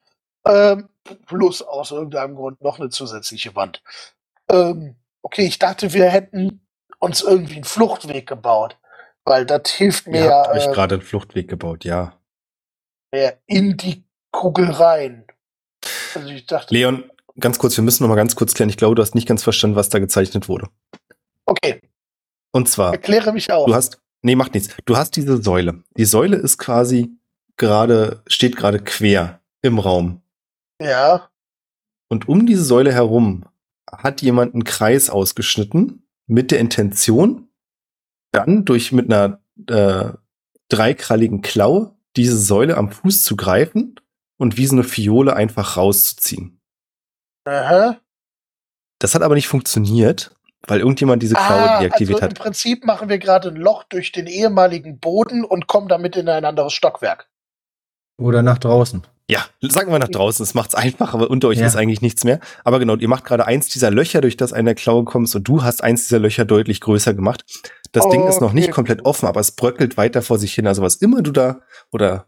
[0.46, 0.88] Ähm,
[1.26, 3.82] plus aus irgendeinem Grund noch eine zusätzliche Wand.
[4.50, 6.66] Ähm, okay, ich dachte, wir hätten
[6.98, 8.76] uns irgendwie einen Fluchtweg gebaut,
[9.24, 12.18] weil das hilft mir Ihr habt ja euch äh, gerade einen Fluchtweg gebaut, ja.
[13.12, 15.24] mehr in die Kugel rein.
[16.14, 18.70] Also ich dachte, Leon, ganz kurz, wir müssen noch mal ganz kurz klären.
[18.70, 20.68] Ich glaube, du hast nicht ganz verstanden, was da gezeichnet wurde.
[21.46, 21.80] okay,
[22.52, 23.66] Und zwar, erkläre mich auch.
[23.66, 24.74] du hast, nee, macht nichts.
[24.84, 25.82] Du hast diese Säule.
[25.96, 27.10] Die Säule ist quasi
[27.56, 30.22] gerade, steht gerade quer im Raum.
[30.80, 31.30] ja,
[32.08, 33.44] Und um diese Säule herum
[33.90, 37.48] hat jemand einen Kreis ausgeschnitten mit der Intention,
[38.32, 40.12] dann durch mit einer äh,
[40.68, 43.96] dreikralligen Klaue diese Säule am Fuß zu greifen
[44.36, 46.60] und wie so eine Fiole einfach rauszuziehen.
[47.44, 47.98] aha.
[49.00, 50.34] Das hat aber nicht funktioniert,
[50.66, 52.38] weil irgendjemand diese Klaue Ah, deaktiviert also im hat.
[52.38, 56.44] Prinzip machen wir gerade ein Loch durch den ehemaligen Boden und kommen damit in ein
[56.44, 57.30] anderes Stockwerk.
[58.18, 59.06] Oder nach draußen.
[59.30, 60.42] Ja, sagen wir nach draußen.
[60.42, 61.66] Es macht's einfach, aber unter euch Ja.
[61.66, 62.40] ist eigentlich nichts mehr.
[62.64, 65.62] Aber genau, ihr macht gerade eins dieser Löcher, durch das eine Klaue kommt, und du
[65.62, 67.44] hast eins dieser Löcher deutlich größer gemacht.
[67.92, 68.72] Das Ding ist noch nicht Okay.
[68.72, 70.66] komplett offen, aber es bröckelt weiter vor sich hin.
[70.66, 71.60] Also was immer du da
[71.92, 72.26] oder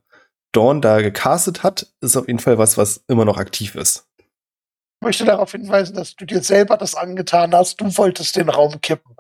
[0.52, 4.06] Dawn da gecastet hat, ist auf jeden Fall was, was immer noch aktiv ist.
[4.18, 7.80] Ich möchte darauf hinweisen, dass du dir selber das angetan hast.
[7.80, 9.16] Du wolltest den Raum kippen.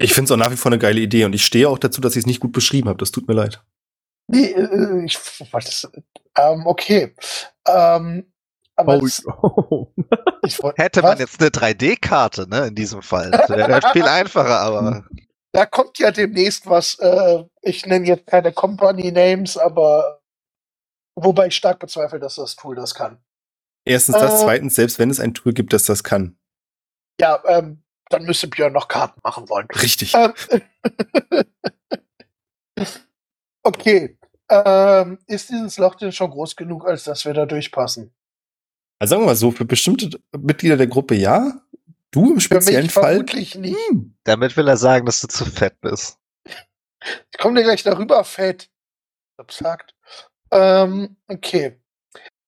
[0.00, 2.00] Ich finde es auch nach wie vor eine geile Idee und ich stehe auch dazu,
[2.02, 2.98] dass ich es nicht gut beschrieben habe.
[2.98, 3.62] Das tut mir leid.
[4.28, 5.18] Nee, äh, ich
[5.52, 5.88] wollte es.
[6.36, 7.14] Ähm, okay.
[7.66, 8.32] Ähm,
[8.74, 9.92] aber Oh, es, oh.
[10.44, 10.82] ich wollte.
[10.82, 11.10] Hätte was?
[11.10, 13.30] man jetzt eine 3D-Karte, ne, in diesem Fall.
[13.30, 15.04] Das wäre viel einfacher, aber
[15.52, 16.98] Da kommt ja demnächst was.
[16.98, 20.20] Äh, ich nenne jetzt keine Company Names, aber
[21.14, 23.24] wobei ich stark bezweifle, dass das Tool das kann.
[23.86, 24.44] Erstens das, Äh.
[24.44, 26.38] zweitens, selbst wenn es ein Tool gibt, das das kann.
[27.18, 29.66] Ja, ähm, dann müsste Björn noch Karten machen wollen.
[29.80, 30.12] Richtig.
[30.14, 30.34] Ähm,
[33.66, 34.18] okay.
[34.48, 38.14] Ähm, ist dieses Loch denn schon groß genug, als dass wir da durchpassen?
[38.98, 41.60] Also sagen wir mal so, für bestimmte Mitglieder der Gruppe ja.
[42.12, 43.14] Du im speziellen mich Fall.
[43.14, 43.76] vermutlich nicht.
[43.88, 44.16] Hm.
[44.24, 46.18] damit will er sagen, dass du zu fett bist.
[47.32, 48.70] Ich komme dir gleich darüber, Fett.
[49.36, 49.94] Absagt.
[50.50, 51.78] Ähm, okay.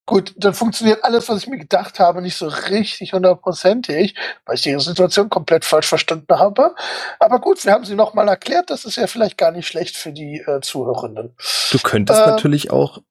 [0.08, 4.14] Gut, dann funktioniert alles, was ich mir gedacht habe, nicht so richtig hundertprozentig,
[4.46, 6.74] weil ich die Situation komplett falsch verstanden habe.
[7.18, 8.70] Aber gut, wir haben sie nochmal erklärt.
[8.70, 11.36] Das ist ja vielleicht gar nicht schlecht für die äh, Zuhörenden.
[11.70, 12.26] Du könntest Äh.
[12.26, 13.02] natürlich auch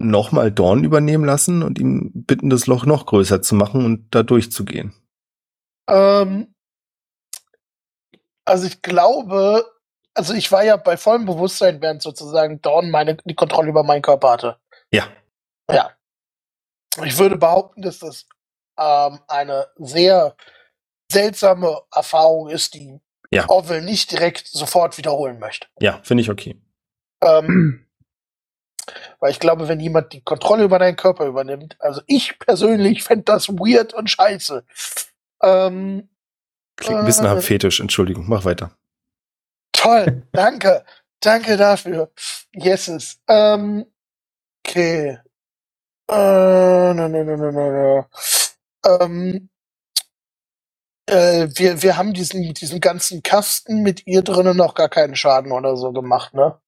[0.00, 4.24] nochmal Dorn übernehmen lassen und ihm bitten, das Loch noch größer zu machen und da
[4.24, 4.94] durchzugehen.
[5.88, 6.52] Ähm,
[8.44, 9.64] also ich glaube,
[10.12, 14.02] also ich war ja bei vollem Bewusstsein, während sozusagen Dawn meine, die Kontrolle über meinen
[14.02, 14.56] Körper hatte.
[14.92, 15.06] Ja.
[15.70, 15.95] Ja.
[17.04, 18.26] Ich würde behaupten, dass das
[18.78, 20.36] ähm, eine sehr
[21.10, 23.48] seltsame Erfahrung ist, die Ja.
[23.48, 25.66] Orwell nicht direkt sofort wiederholen möchte.
[25.80, 26.60] Ja, finde ich okay.
[27.22, 27.86] Ähm,
[29.20, 33.24] weil ich glaube, wenn jemand die Kontrolle über deinen Körper übernimmt, also ich persönlich fände
[33.24, 34.64] das weird und scheiße.
[35.42, 36.08] Ähm,
[36.76, 37.34] Klingt ein bisschen Äh.
[37.34, 38.76] nach Fetisch, Entschuldigung, mach weiter.
[39.72, 40.84] Toll, danke.
[41.20, 42.12] Danke dafür.
[42.54, 43.18] Yeses.
[43.26, 43.86] Ähm,
[44.66, 45.18] okay.
[46.08, 48.08] Äh, na, na, na, na.
[48.84, 49.48] Ähm,
[51.06, 55.52] äh, wir, wir haben diesen, diesen ganzen Kasten mit ihr drinnen noch gar keinen Schaden
[55.52, 56.58] oder so gemacht, ne?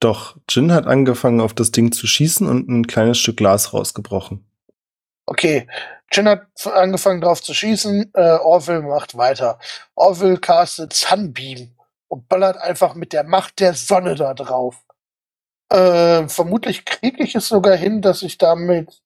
[0.00, 4.44] Doch, Jin hat angefangen, auf das Ding zu schießen und ein kleines Stück Glas rausgebrochen.
[5.26, 5.68] Okay.
[6.10, 9.58] Jin hat angefangen drauf zu schießen, äh, Orville macht weiter.
[9.94, 11.76] Orville castet Sunbeam
[12.08, 14.76] und ballert einfach mit der Macht der Sonne da drauf.
[15.72, 19.02] Äh, vermutlich kriege ich es sogar hin, dass ich damit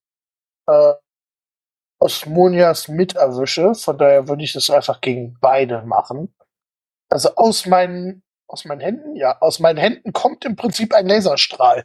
[0.68, 0.94] äh,
[2.00, 3.74] Osmonias mit erwische.
[3.76, 6.34] Von daher würde ich das einfach gegen beide machen.
[7.08, 11.84] Also aus meinen, aus meinen Händen, ja, aus meinen Händen kommt im Prinzip ein Laserstrahl.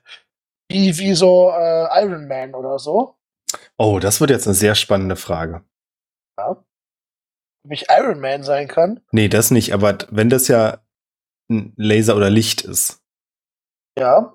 [0.71, 3.17] Wie, wie so äh, Iron Man oder so.
[3.77, 5.63] Oh, das wird jetzt eine sehr spannende Frage.
[6.37, 6.65] Ob
[7.69, 9.01] ich Iron Man sein kann.
[9.11, 10.79] Nee, das nicht, aber wenn das ja
[11.51, 13.03] ein Laser oder Licht ist,
[13.99, 14.33] Ja,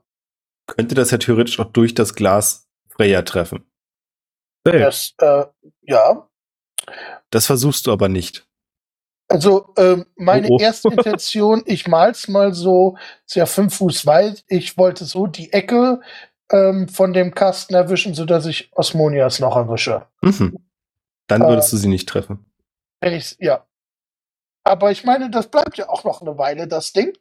[0.67, 3.65] könnte das ja theoretisch auch durch das Glas Freya treffen.
[4.65, 5.45] Das, äh,
[5.83, 6.29] ja.
[7.31, 8.47] Das versuchst du aber nicht.
[9.29, 10.61] Also ähm, meine Oh, oh.
[10.61, 12.97] erste Intention, ich mal's mal so,
[13.27, 14.45] ist ja fünf Fuß weit.
[14.49, 16.01] Ich wollte so die Ecke
[16.51, 20.07] ähm, von dem Kasten erwischen, sodass ich Osmonias noch erwische.
[20.23, 20.59] Mhm.
[21.27, 21.49] Dann Äh.
[21.49, 22.45] würdest du sie nicht treffen.
[23.01, 23.67] Wenn ich's, ja.
[24.65, 27.13] Aber ich meine, das bleibt ja auch noch eine Weile, das Ding.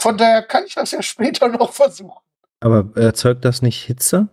[0.00, 2.20] Von daher kann ich das ja später noch versuchen.
[2.60, 4.28] Aber erzeugt das nicht Hitze?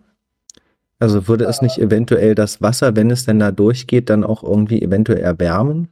[0.99, 1.65] Also würde es Äh.
[1.65, 5.89] nicht eventuell das Wasser, wenn es denn da durchgeht, dann auch irgendwie eventuell erwärmen?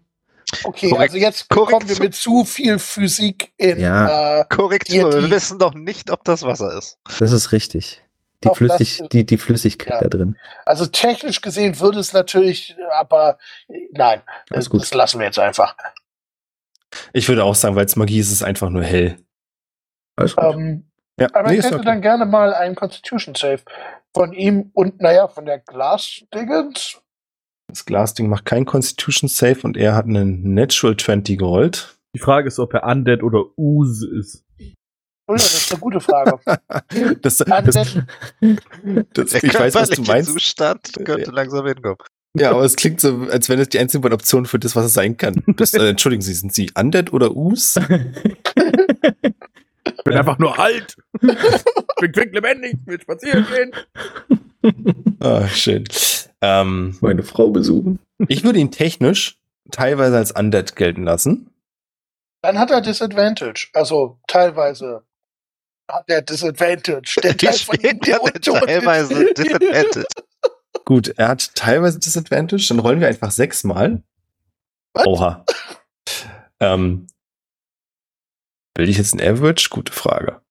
[0.63, 3.79] Okay, Korrekt- also jetzt kommen wir mit zu viel Physik in.
[3.79, 4.41] Ja.
[4.41, 6.97] Äh, Korrektur, Die- wir wissen doch nicht, ob das Wasser ist.
[7.19, 8.01] Das ist richtig.
[8.43, 10.01] Die, Flüssig, ist- die, die Flüssigkeit Ja.
[10.01, 10.35] da drin.
[10.65, 14.21] also technisch gesehen würde es natürlich, aber äh, nein,
[14.51, 14.81] Alles das, gut.
[14.81, 15.75] das lassen wir jetzt einfach.
[17.11, 19.17] Ich würde auch sagen, weil es Magie ist, ist es einfach nur hell.
[20.15, 20.53] Alles gut.
[20.53, 20.85] Ähm,
[21.19, 21.85] Ja, aber nee, ich hätte okay.
[21.85, 23.61] dann gerne mal einen Constitution Save
[24.13, 27.01] von ihm und naja, von der Glas-Dingens.
[27.67, 31.97] Das Glasding macht kein Constitution Save und er hat einen Natural 20 gerollt.
[32.15, 34.43] Die Frage ist, ob er Undead oder Ooze ist.
[35.27, 36.39] Oh ja, das ist eine gute Frage.
[37.21, 38.05] Das, das, Undead,
[39.13, 40.31] das, Der ich weiß, was du meinst.
[40.31, 41.31] Zustand könnte Ja.
[41.31, 41.97] langsam hinkommen.
[42.37, 44.93] Ja, aber es klingt so, als wenn es die einzige Option für das, was es
[44.93, 45.41] sein kann.
[45.55, 47.75] Das, äh, entschuldigen Sie, sind Sie Undead oder Us?
[50.07, 50.95] Ich bin einfach nur alt.
[51.19, 55.15] ich bin quicklebendig, will spazieren gehen.
[55.19, 55.83] Ah, schön.
[56.41, 57.97] Ähm, Meine Frau besuchen.
[58.27, 59.39] ich würde ihn technisch
[59.71, 61.49] teilweise als Undead gelten lassen.
[62.43, 63.69] dann hat er Disadvantage.
[63.73, 65.03] Also teilweise
[65.89, 67.19] hat er Disadvantage.
[67.23, 67.55] Der Teil
[68.19, 68.65] untot ist.
[68.67, 70.05] teilweise Disadvantage.
[70.85, 74.03] Gut, er hat teilweise Disadvantage, dann rollen wir einfach sechsmal.
[75.03, 75.43] Oha.
[76.59, 77.07] ähm,
[78.75, 79.69] will ich jetzt ein Average?
[79.69, 80.41] Gute Frage.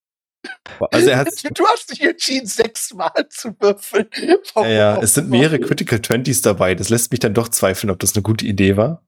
[0.91, 4.09] Also er hat, Du hast dich entschieden, sechsmal zu würfeln.
[4.57, 6.75] ja, ja, es sind mehrere Critical Twenties dabei.
[6.75, 9.03] Das lässt mich dann doch zweifeln, ob das eine gute Idee war.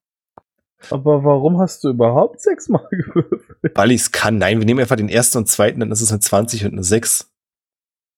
[0.90, 3.72] Aber warum hast du überhaupt sechsmal gewürfelt?
[3.74, 4.38] Weil ich es kann.
[4.38, 6.84] Nein, wir nehmen einfach den ersten und zweiten, dann ist es eine 20 und eine
[6.84, 7.30] 6.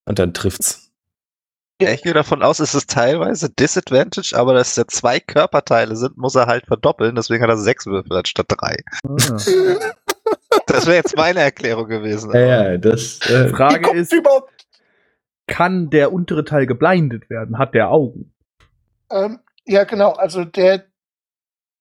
[0.06, 0.90] Und dann trifft's.
[1.80, 6.16] Ja, ich gehe davon aus, es ist teilweise Disadvantage, aber dass da zwei Körperteile sind,
[6.18, 7.14] muss er halt verdoppeln.
[7.14, 8.78] Deswegen hat er sechs Würfel anstatt drei.
[9.06, 9.36] Ah.
[10.66, 12.32] Das wäre jetzt meine Erklärung gewesen.
[12.34, 13.18] Ja, ja, das.
[13.20, 14.52] Die Äh, Frage ist, überhaupt?
[15.46, 17.58] kann der untere Teil geblindet werden?
[17.58, 18.34] Hat der Augen?
[19.10, 20.12] Ähm, ja, genau.
[20.12, 20.86] Also der,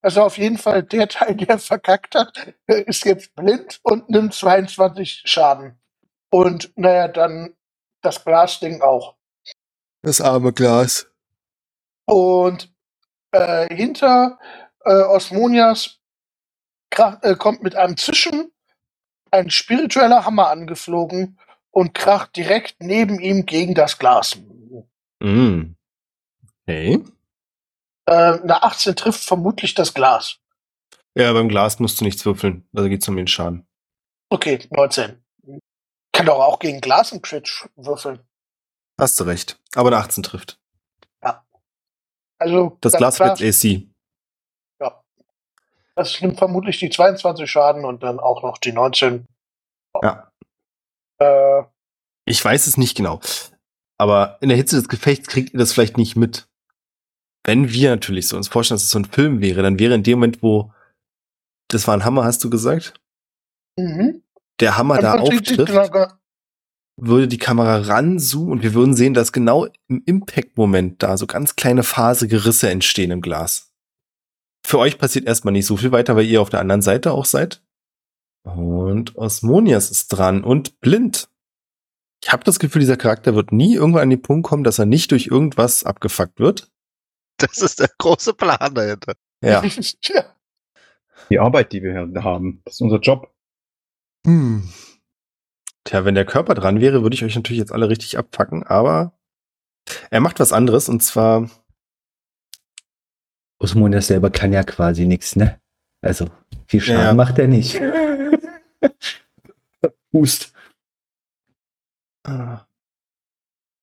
[0.02, 5.24] also auf jeden Fall der Teil, der verkackt hat, ist jetzt blind und nimmt 22
[5.26, 5.80] Schaden.
[6.30, 7.56] Und naja, dann
[8.02, 9.16] das Glasding auch.
[10.04, 11.12] Das arme Glas.
[12.06, 12.74] Und
[13.32, 14.40] äh, hinter
[14.86, 16.00] äh, Osmonias
[16.96, 18.52] äh, kommt mit einem Zischen
[19.32, 21.40] ein spiritueller Hammer angeflogen
[21.72, 24.38] und kracht direkt neben ihm gegen das Glas.
[25.20, 25.74] Mm.
[26.64, 27.04] Okay.
[28.06, 30.40] Äh, eine 18 trifft vermutlich das Glas.
[31.16, 32.68] Ja, beim Glas musst du nichts würfeln.
[32.76, 33.68] Also geht's um den Schaden.
[34.30, 35.24] Okay, 19.
[36.12, 38.20] Kann doch auch gegen Glas und Crit würfeln.
[39.00, 39.60] Hast du recht.
[39.76, 40.60] Aber eine 18 trifft.
[42.40, 43.88] Also Das Glas wird AC.
[45.98, 49.26] Das nimmt vermutlich die 22 Schaden und dann auch noch die 19.
[50.04, 50.32] Ja.
[51.20, 51.64] Äh,
[52.26, 53.20] Ich weiß es nicht genau.
[53.98, 56.48] Aber in der Hitze des Gefechts kriegt ihr das vielleicht nicht mit.
[57.44, 60.04] Wenn wir natürlich so uns vorstellen, dass es so ein Film wäre, dann wäre in
[60.04, 60.72] dem Moment, wo
[61.70, 62.94] das war ein Hammer, hast du gesagt,
[63.76, 64.22] mhm.
[64.60, 66.08] der Hammer da auftrifft, genau-
[67.00, 71.56] würde die Kamera ranzoomen und wir würden sehen, dass genau im Impact-Moment da so ganz
[71.56, 73.67] kleine phasige Risse entstehen im Glas.
[74.66, 77.26] Für euch passiert erstmal nicht so viel weiter, weil ihr auf der anderen Seite auch
[77.26, 77.64] seid.
[78.44, 81.30] Und Osmonias ist dran und blind.
[82.24, 84.86] Ich habe das Gefühl, dieser Charakter wird nie irgendwann an den Punkt kommen, dass er
[84.86, 86.72] nicht durch irgendwas abgefuckt wird.
[87.38, 89.14] Das ist der große Plan dahinter.
[89.42, 89.64] Ja.
[90.02, 90.26] ja.
[91.30, 93.34] Die Arbeit, die wir hier haben, das ist unser Job.
[94.26, 94.68] Hm.
[95.84, 99.14] Tja, wenn der Körper dran wäre, würde ich euch natürlich jetzt alle richtig abfacken, aber
[100.10, 101.50] er macht was anderes und zwar
[103.60, 105.60] Osmonias selber kann ja quasi nichts, ne?
[106.02, 106.28] Also,
[106.68, 107.14] viel Schaden Ja.
[107.14, 107.80] macht er nicht.
[110.14, 110.54] Hust.
[112.26, 112.66] Ah.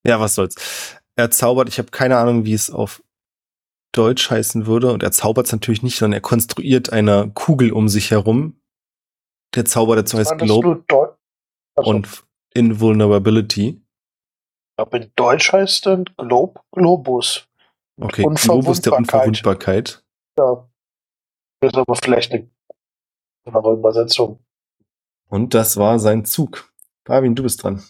[0.06, 0.96] Ja, was soll's.
[1.16, 3.02] Er zaubert, ich habe keine Ahnung, wie es auf
[3.92, 4.92] Deutsch heißen würde.
[4.92, 8.60] Und er zaubert es natürlich nicht, sondern er konstruiert eine Kugel um sich herum.
[9.54, 10.84] Der Zauber dazu heißt Globe
[11.76, 13.68] Achso, und Invulnerability.
[13.68, 17.48] ich glaube, in Deutsch heißt dann Glob Globus.
[18.00, 19.28] Okay, Globus der Unverwundbarkeit.
[19.28, 20.04] Unverwundbarkeit.
[20.38, 20.68] Ja.
[21.60, 22.48] Das ist aber vielleicht eine
[23.44, 24.40] andere Übersetzung.
[25.28, 26.72] Und das war sein Zug.
[27.04, 27.82] Barwin, du bist dran.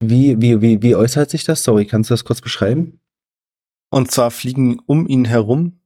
[0.00, 1.64] Wie, wie, wie, wie äußert sich das?
[1.64, 3.00] Sorry, kannst du das kurz beschreiben?
[3.90, 5.80] Und zwar fliegen um ihn herum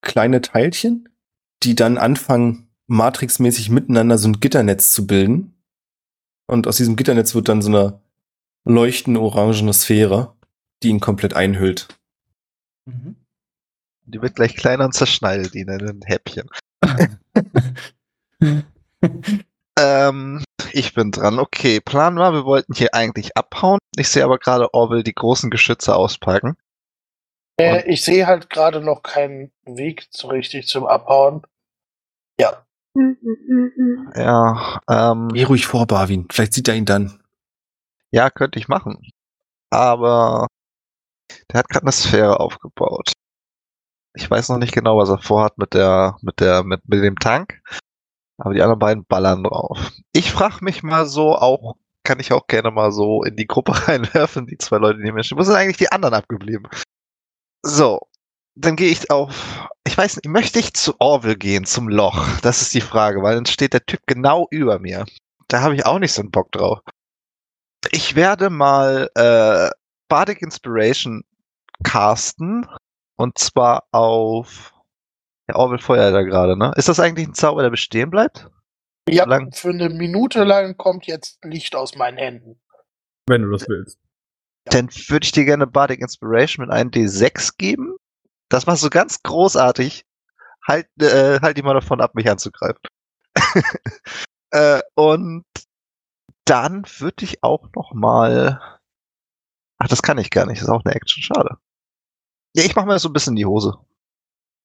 [0.00, 1.08] kleine Teilchen,
[1.62, 5.54] die dann anfangen, matrixmäßig miteinander so ein Gitternetz zu bilden.
[6.46, 8.00] Und aus diesem Gitternetz wird dann so eine
[8.64, 10.34] leuchtende orangene Sphäre,
[10.82, 11.88] die ihn komplett einhüllt.
[14.04, 16.48] Die wird gleich kleiner und zerschneidet ihn in ein Häppchen.
[19.78, 21.38] Ähm, ich bin dran.
[21.38, 23.78] Okay, Plan war, wir wollten hier eigentlich abhauen.
[23.96, 26.56] Ich sehe aber gerade Orwell die großen Geschütze auspacken.
[27.60, 31.42] Äh, ich sehe halt gerade noch keinen Weg so richtig zum Abhauen.
[32.40, 32.66] Ja.
[34.16, 36.26] Ja, ähm, Geh ruhig vor, Barwin.
[36.30, 37.22] Vielleicht sieht er ihn dann.
[38.10, 39.00] ja, könnte ich machen.
[39.70, 40.48] Aber
[41.50, 43.12] der hat gerade eine Sphäre aufgebaut.
[44.14, 47.16] Ich weiß noch nicht genau, was er vorhat mit der, mit der, mit, mit dem
[47.16, 47.60] Tank.
[48.38, 49.92] Aber die anderen beiden ballern drauf.
[50.12, 53.72] Ich frage mich mal so auch, kann ich auch gerne mal so in die Gruppe
[53.88, 55.38] reinwerfen, die zwei Leute, die mir stehen.
[55.38, 56.68] Wo sind eigentlich die anderen abgeblieben?
[57.62, 58.00] So.
[58.60, 62.26] Dann gehe ich auf, ich weiß nicht, möchte ich zu Orville gehen, zum Loch?
[62.42, 65.06] Das ist die Frage, weil dann steht der Typ genau über mir.
[65.46, 66.80] Da habe ich auch nicht so einen Bock drauf.
[67.92, 69.70] Ich werde mal äh,
[70.08, 71.24] Bardic Inspiration
[71.84, 72.66] casten.
[73.16, 74.74] Und zwar auf.
[75.48, 76.72] Ja, Orwell feuert da gerade, ne?
[76.76, 78.48] Ist das eigentlich ein Zauber, der bestehen bleibt?
[79.08, 82.60] Ja, Lang- für eine Minute lang kommt jetzt Licht aus meinen Händen.
[83.26, 83.98] Wenn du das willst.
[84.66, 87.96] Dann würde ich dir gerne Bardic Inspiration mit einem D6 geben.
[88.50, 90.04] Das war so ganz großartig.
[90.66, 92.80] Halt, äh, halt die mal davon ab, mich anzugreifen.
[94.50, 95.44] äh, und
[96.44, 98.77] dann würde ich auch noch mal.
[99.78, 100.58] Ach, das kann ich gar nicht.
[100.60, 101.22] Das ist auch eine Action.
[101.22, 101.56] Schade.
[102.54, 103.78] Ja, ich mache mir das so ein bisschen in die Hose.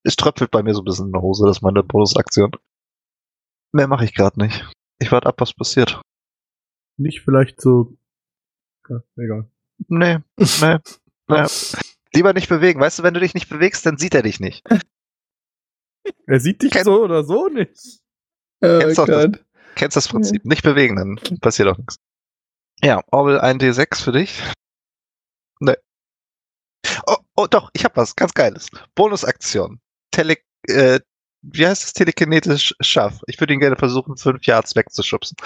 [0.03, 1.45] Es tröpfelt bei mir so ein bisschen in der Hose.
[1.45, 2.51] Das ist meine Bonusaktion.
[3.71, 4.69] Mehr mache ich gerade nicht.
[4.99, 6.01] Ich warte ab, was passiert.
[6.97, 7.97] Nicht vielleicht so.
[8.89, 9.49] Ja, egal.
[9.87, 10.77] Nee, nee,
[11.27, 11.45] nee.
[12.13, 12.79] Lieber nicht bewegen.
[12.79, 14.63] Weißt du, wenn du dich nicht bewegst, dann sieht er dich nicht.
[16.25, 18.01] Er sieht dich Kenn- so oder so nicht.
[18.61, 19.31] Oh Kennst doch das.
[19.75, 20.43] Kennst das Prinzip.
[20.45, 21.95] Nicht bewegen, dann passiert auch nichts.
[22.81, 24.41] Ja, Orwell ein D6 für dich.
[25.63, 25.77] Nee.
[27.07, 28.67] Oh, oh doch, ich hab was ganz Geiles.
[28.95, 29.79] Bonusaktion.
[30.11, 30.37] Tele,
[30.67, 30.99] äh,
[31.41, 31.93] wie heißt das?
[31.93, 33.19] Telekinetisch Schaff.
[33.27, 35.37] Ich würde ihn gerne versuchen, fünf Yards wegzuschubsen.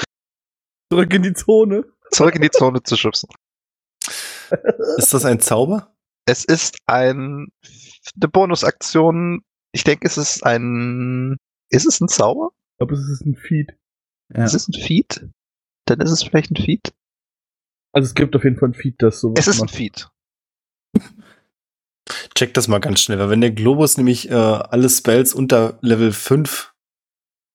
[0.92, 1.86] Zurück in die Zone.
[2.12, 3.30] Zurück in die Zone zu schubsen.
[4.98, 5.94] Ist das ein Zauber?
[6.26, 7.48] Es ist ein,
[8.16, 9.44] eine Bonusaktion.
[9.72, 11.38] Ich denke, es ist ein,
[11.70, 12.52] ist es ein Zauber?
[12.72, 13.78] Ich glaube, es ist ein Feed.
[14.36, 14.44] Ja.
[14.44, 15.30] Ist es ein Feed?
[15.86, 16.94] Dann ist es vielleicht ein Feed.
[17.98, 19.76] Also es gibt auf jeden Fall ein Feed, das sowas Es ist ein macht.
[19.76, 20.08] Feed.
[22.36, 26.12] Check das mal ganz schnell, weil wenn der Globus nämlich äh, alle Spells unter Level
[26.12, 26.76] 5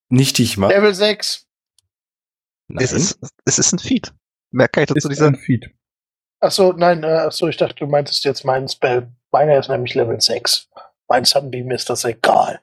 [0.09, 0.73] nichtig macht.
[0.73, 1.47] Level 6.
[2.67, 2.85] Nein.
[2.85, 4.13] Es ist, es ist ein Feed.
[4.51, 5.37] Mehr kann ich dazu nicht sagen.
[5.37, 5.71] ein Feed.
[6.41, 9.13] Achso, nein, äh, achso, ich dachte, du meintest jetzt meinen Spell.
[9.31, 10.71] Meiner ist nämlich Level 6.
[11.07, 12.61] Mein Sunbeam ist das egal.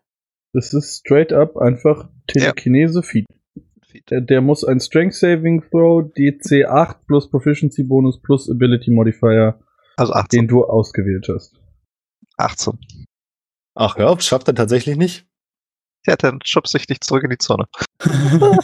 [0.52, 3.04] Das ist straight up einfach Telekinese
[3.90, 4.10] Feed.
[4.12, 9.60] Der, der muss ein Strength Saving Throw DC 8 plus Proficiency Bonus plus Ability Modifier,
[9.98, 10.40] Also 18.
[10.42, 11.60] den du ausgewählt hast.
[12.38, 12.80] 18.
[13.76, 15.26] Ach, hör auf, schafft er tatsächlich nicht.
[16.06, 17.66] Ja, dann schubst dich nicht zurück in die Zone.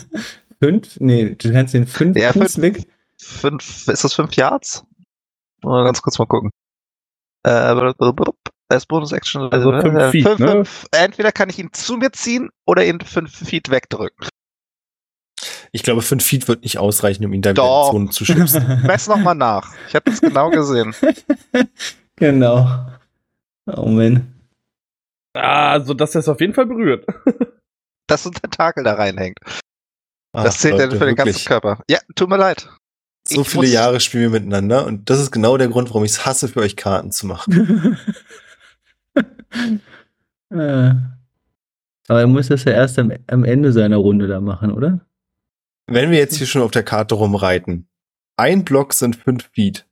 [0.61, 0.99] fünf?
[0.99, 2.57] Nee, du kannst den fünf Ja, fünf.
[2.57, 2.87] weg.
[3.19, 4.85] Fünf, ist das fünf Yards?
[5.63, 6.51] Mal ganz kurz mal gucken.
[7.43, 7.93] Äh,
[8.69, 9.49] als Bonus-Action.
[9.51, 10.47] Also äh, fünf äh, Feet, fünf, ne?
[10.51, 10.85] fünf.
[10.91, 14.27] Entweder kann ich ihn zu mir ziehen oder ihn fünf Feet wegdrücken.
[15.75, 17.89] Ich glaube, 5 Feet wird nicht ausreichen, um ihn da wieder in Doch.
[17.89, 18.81] die Zone zu schubsen.
[18.87, 19.73] Mess noch mal nach.
[19.89, 20.95] Ich habe das genau gesehen.
[22.15, 22.85] genau.
[23.65, 24.33] Oh Mann.
[25.33, 27.05] Ah, so dass er es auf jeden Fall berührt.
[28.07, 29.37] Dass so ein Tentakel da reinhängt.
[30.31, 31.45] Ach, Das zählt ja Leute, für den ganzen wirklich.
[31.45, 31.83] Körper.
[31.89, 32.69] Ja, tut mir leid.
[33.27, 36.11] So Ich viele Jahre spielen wir miteinander und das ist genau der Grund, warum ich
[36.11, 37.97] es hasse, für euch Karten zu machen.
[40.51, 40.93] Äh.
[42.07, 45.01] Aber er muss das ja erst am, am Ende seiner Runde da machen, oder?
[45.87, 47.87] Wenn wir jetzt hier schon auf der Karte rumreiten,
[48.37, 49.85] ein Block sind 5 Feet.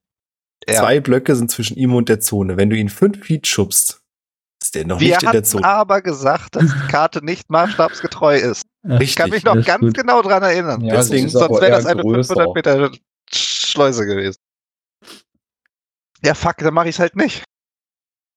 [0.68, 0.76] Ja.
[0.76, 2.58] Zwei Blöcke sind zwischen ihm und der Zone.
[2.58, 4.02] Wenn du ihn 5 Feet schubst,
[4.62, 5.66] ist der noch Wir nicht in der Zone.
[5.66, 8.64] aber gesagt, dass die Karte nicht maßstabsgetreu ist.
[8.88, 9.94] Ach, Ich kann mich noch ganz gut.
[9.94, 10.82] genau dran erinnern.
[10.82, 12.34] Ja, Deswegen- Sonst wäre das eine größer.
[12.36, 12.92] 500 Meter
[13.32, 14.38] Schleuse gewesen.
[16.26, 17.44] Ja, fuck, dann mache ich es halt nicht.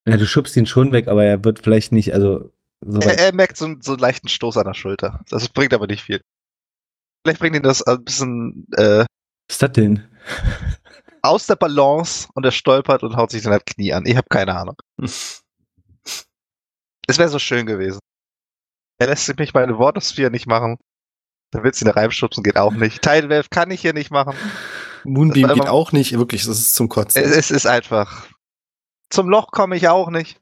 [0.08, 2.50] Ja, du schubst ihn schon weg, aber er wird vielleicht nicht, also
[2.84, 5.20] so Er, er merkt so, so einen leichten Stoß an der Schulter.
[5.30, 6.20] Das bringt aber nicht viel.
[7.26, 9.06] Vielleicht bringt ihn das ein bisschen äh, Was
[9.50, 10.08] ist das denn?
[11.22, 14.06] aus der Balance und er stolpert und haut sich dann halt Knie an.
[14.06, 14.76] Ich habe keine Ahnung.
[17.08, 18.00] Es wäre so schön gewesen.
[18.98, 20.76] Er lässt sich mich meine Wortosphäre nicht machen.
[21.52, 23.00] Dann willst du ihn da reinschubsen, geht auch nicht.
[23.00, 24.34] Tidewave kann ich hier nicht machen.
[25.04, 26.18] Moonbeam Das geht auch nicht.
[26.18, 27.22] Wirklich, das ist zum Kotzen.
[27.22, 28.26] Es, es ist einfach.
[29.08, 30.40] Zum Loch komme ich auch nicht.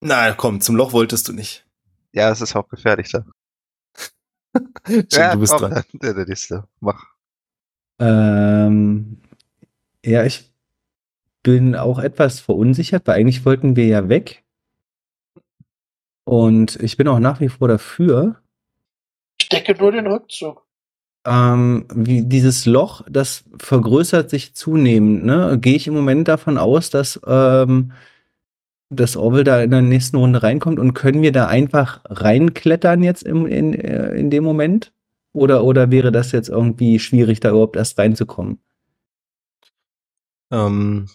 [0.00, 1.66] Na komm, zum Loch wolltest du nicht.
[2.12, 3.24] Ja, es ist auch gefährlich da.
[5.10, 5.84] Ja, du bist komm, dran.
[5.92, 6.64] Der, der nächste.
[6.80, 7.06] Mach.
[7.98, 9.18] Ähm,
[10.04, 10.50] ja, ich
[11.42, 14.42] bin auch etwas verunsichert, weil eigentlich wollten wir ja weg.
[16.24, 18.40] Und ich bin auch nach wie vor dafür.
[19.40, 20.64] Ich decke nur den Rückzug.
[21.24, 25.24] Ähm, wie dieses Loch, das vergrößert sich zunehmend.
[25.24, 25.58] Ne?
[25.60, 27.92] Gehe ich im Moment davon aus, dass ähm,
[28.92, 33.22] dass Orwell da in der nächsten Runde reinkommt und können wir da einfach reinklettern jetzt
[33.22, 34.92] im, in, äh, in dem Moment?
[35.32, 38.58] Oder, oder wäre das jetzt irgendwie schwierig, da überhaupt erst reinzukommen?
[40.50, 41.08] Ähm,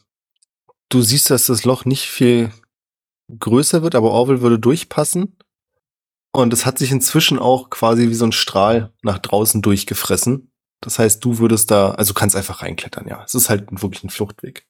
[0.89, 2.51] du siehst, dass das Loch nicht viel
[3.39, 5.37] größer wird, aber Orwell würde durchpassen.
[6.31, 10.51] Und es hat sich inzwischen auch quasi wie so ein Strahl nach draußen durchgefressen.
[10.81, 13.23] Das heißt, du würdest da, also kannst einfach reinklettern, ja.
[13.23, 14.66] Es ist halt wirklich ein Fluchtweg.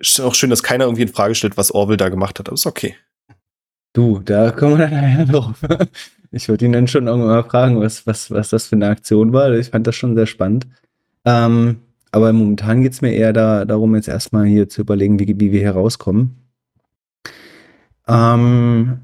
[0.00, 2.54] Ist auch schön, dass keiner irgendwie in Frage stellt, was Orwell da gemacht hat, aber
[2.54, 2.94] ist okay.
[3.92, 5.56] Du, da kommen wir dann nachher drauf.
[6.30, 9.32] Ich würde ihn dann schon irgendwann mal fragen, was, was, was das für eine Aktion
[9.32, 9.50] war.
[9.52, 10.66] Ich fand das schon sehr spannend.
[11.24, 11.80] Ähm,
[12.12, 15.52] aber momentan geht es mir eher da, darum, jetzt erstmal hier zu überlegen, wie, wie
[15.52, 16.36] wir hier rauskommen.
[18.06, 19.00] Ähm,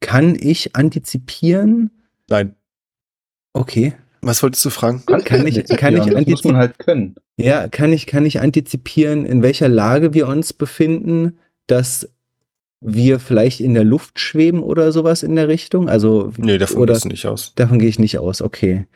[0.00, 1.90] kann ich antizipieren?
[2.28, 2.54] Nein.
[3.52, 3.94] Okay.
[4.20, 5.04] Was wolltest du fragen?
[5.06, 7.16] Kann ich, kann ich das muss man halt können.
[7.36, 12.08] Ja, kann ich, kann ich antizipieren, in welcher Lage wir uns befinden, dass
[12.80, 15.88] wir vielleicht in der Luft schweben oder sowas in der Richtung?
[15.88, 17.52] Also, Nee, davon oder, gehst du nicht aus.
[17.54, 18.86] davon gehe ich nicht aus, okay.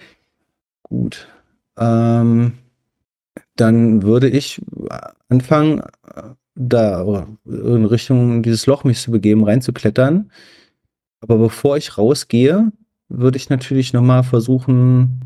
[0.82, 1.28] Gut.
[1.78, 2.52] Ähm,
[3.56, 4.60] dann würde ich
[5.28, 5.82] anfangen,
[6.54, 10.30] da in Richtung dieses Loch mich zu begeben, reinzuklettern.
[11.20, 12.72] Aber bevor ich rausgehe,
[13.08, 15.20] würde ich natürlich nochmal versuchen,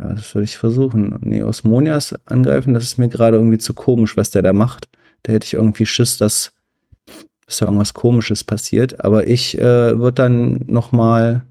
[0.00, 1.18] ja, das würde ich versuchen.
[1.20, 4.88] Nee, Osmonias angreifen, das ist mir gerade irgendwie zu komisch, was der da macht.
[5.22, 6.52] Da hätte ich irgendwie Schiss, dass,
[7.46, 9.04] dass da irgendwas Komisches passiert.
[9.04, 11.42] Aber ich äh, würde dann nochmal.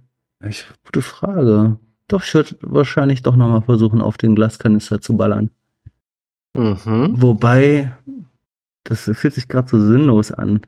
[0.85, 1.77] Gute Frage.
[2.07, 5.51] Doch, ich würde wahrscheinlich doch nochmal versuchen, auf den Glaskanister zu ballern.
[6.57, 7.21] Mhm.
[7.21, 7.91] Wobei,
[8.83, 10.61] das fühlt sich gerade so sinnlos an.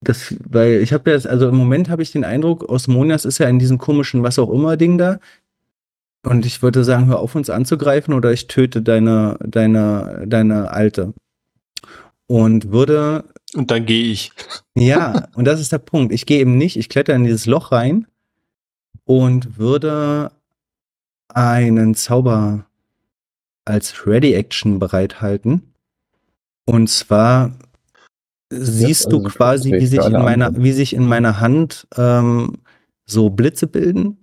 [0.00, 3.48] Das, weil ich habe jetzt, also im Moment habe ich den Eindruck, Osmonias ist ja
[3.48, 5.18] in diesem komischen was auch immer Ding da.
[6.24, 11.14] Und ich würde sagen, hör auf uns anzugreifen oder ich töte deine, deine, deine Alte.
[12.26, 14.32] Und würde, Und dann gehe ich.
[14.74, 16.12] ja, und das ist der Punkt.
[16.12, 18.06] Ich gehe eben nicht, ich kletter in dieses Loch rein
[19.04, 20.32] und würde
[21.28, 22.66] einen Zauber
[23.64, 25.74] als Ready-Action bereithalten.
[26.66, 27.52] Und zwar
[28.50, 32.58] siehst also du quasi, wie sich, in meiner, wie sich in meiner Hand ähm,
[33.06, 34.18] so Blitze bilden.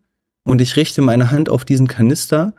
[0.45, 2.53] Und ich richte meine Hand auf diesen Kanister.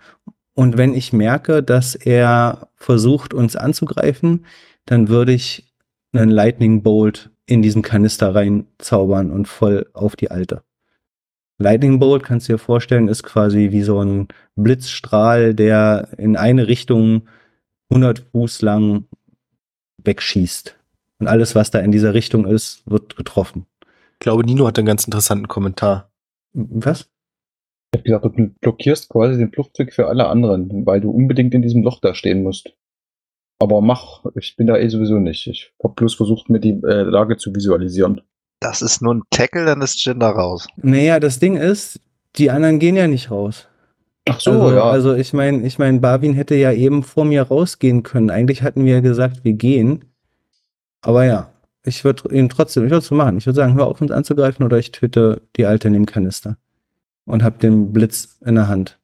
[0.55, 4.45] Und wenn ich merke, dass er versucht, uns anzugreifen,
[4.85, 5.73] dann würde ich
[6.13, 10.63] einen Lightning Bolt in diesen Kanister reinzaubern und voll auf die alte.
[11.59, 16.67] Lightning Bolt, kannst du dir vorstellen, ist quasi wie so ein Blitzstrahl, der in eine
[16.67, 17.29] Richtung
[17.91, 19.07] 100 Fuß lang
[20.03, 20.77] wegschießt.
[21.19, 23.67] Und alles, was da in dieser Richtung ist, wird getroffen.
[24.15, 26.11] Ich glaube, Nino hat einen ganz interessanten Kommentar.
[26.53, 27.09] Was?
[28.05, 31.63] Ich habe gesagt, du blockierst quasi den Fluchtweg für alle anderen, weil du unbedingt in
[31.63, 32.73] diesem Loch da stehen musst.
[33.59, 35.47] Aber mach, ich bin da eh sowieso nicht.
[35.47, 38.21] Ich habe bloß versucht, mir die äh, Lage zu visualisieren.
[38.61, 40.67] Das ist nur ein Tackle, dann ist Jin da raus.
[40.77, 42.01] Naja, das Ding ist,
[42.37, 43.69] die anderen gehen ja nicht raus.
[44.29, 44.83] Ach so, also, ja.
[44.83, 48.31] also ich meine, ich mein, Barwin hätte ja eben vor mir rausgehen können.
[48.31, 50.05] Eigentlich hatten wir ja gesagt, wir gehen.
[51.01, 51.53] Aber ja,
[51.85, 53.39] ich würde ihn trotzdem, ich würde es so machen.
[53.39, 56.59] Ich würde sagen, hör auf uns anzugreifen oder ich töte die Alte in dem Kanister.
[57.27, 58.99] Und hab den Blitz in der Hand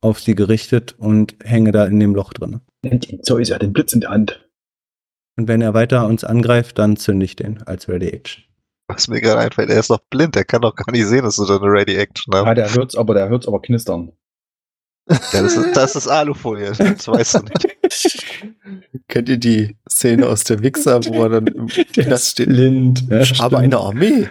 [0.00, 2.60] auf sie gerichtet und hänge da in dem Loch drin.
[3.22, 4.48] so ist er, den Blitz in der Hand.
[5.36, 8.44] Und wenn er weiter uns angreift, dann zünde ich den als Ready Action.
[8.88, 11.36] Was mir gerade einfällt, er ist noch blind, er kann doch gar nicht sehen, dass
[11.36, 12.56] du da eine Ready Action Ja, hast.
[12.56, 14.12] der hört's aber, der hört's aber knistern.
[15.10, 18.54] Ja, das, ist, das ist Alufolie, das weißt du nicht.
[19.08, 22.48] Kennt ihr die Szene aus der Wichser, wo er dann im Knast steht?
[22.48, 23.04] Blind.
[23.10, 24.28] Ja, Ich habe eine Armee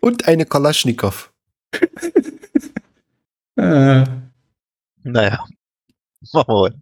[0.00, 1.32] und eine Kalaschnikow.
[3.58, 4.04] Äh,
[5.02, 5.44] Naja,
[6.32, 6.76] machen wir weiter.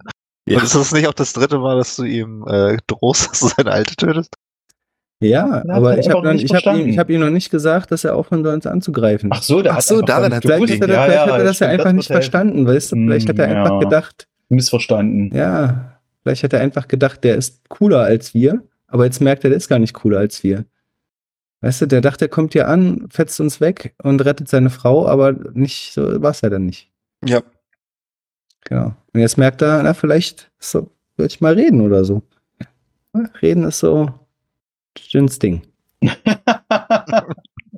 [0.48, 0.58] Ja.
[0.58, 3.46] Und ist das nicht auch das dritte Mal, dass du ihm äh, drohst, dass du
[3.48, 4.34] seine Alte tötest?
[5.20, 8.14] ja, hat aber er ich habe hab ihm, hab ihm noch nicht gesagt, dass er
[8.16, 9.30] aufhören soll, uns anzugreifen.
[9.32, 10.82] Ach so, der Ach hat so, gar hat er- Vielleicht gewusst.
[10.82, 12.96] hat er, vielleicht hat er das ja einfach das nicht verstanden, weißt du?
[12.96, 13.78] Vielleicht hat er Hm, einfach ja.
[13.78, 15.34] gedacht, Missverstanden.
[15.34, 19.50] ja, vielleicht hat er einfach gedacht, der ist cooler als wir, aber jetzt merkt er,
[19.50, 20.64] der ist gar nicht cooler als wir.
[21.64, 25.08] Weißt du, der dachte, er kommt hier an, fetzt uns weg und rettet seine Frau,
[25.08, 26.90] aber nicht, so war es ja dann nicht.
[27.24, 27.42] Ja.
[28.66, 28.94] Genau.
[29.14, 32.20] Und jetzt merkt er, na, vielleicht so, würde ich mal reden oder so.
[33.40, 34.12] Reden ist so
[35.08, 35.62] Jins Ding.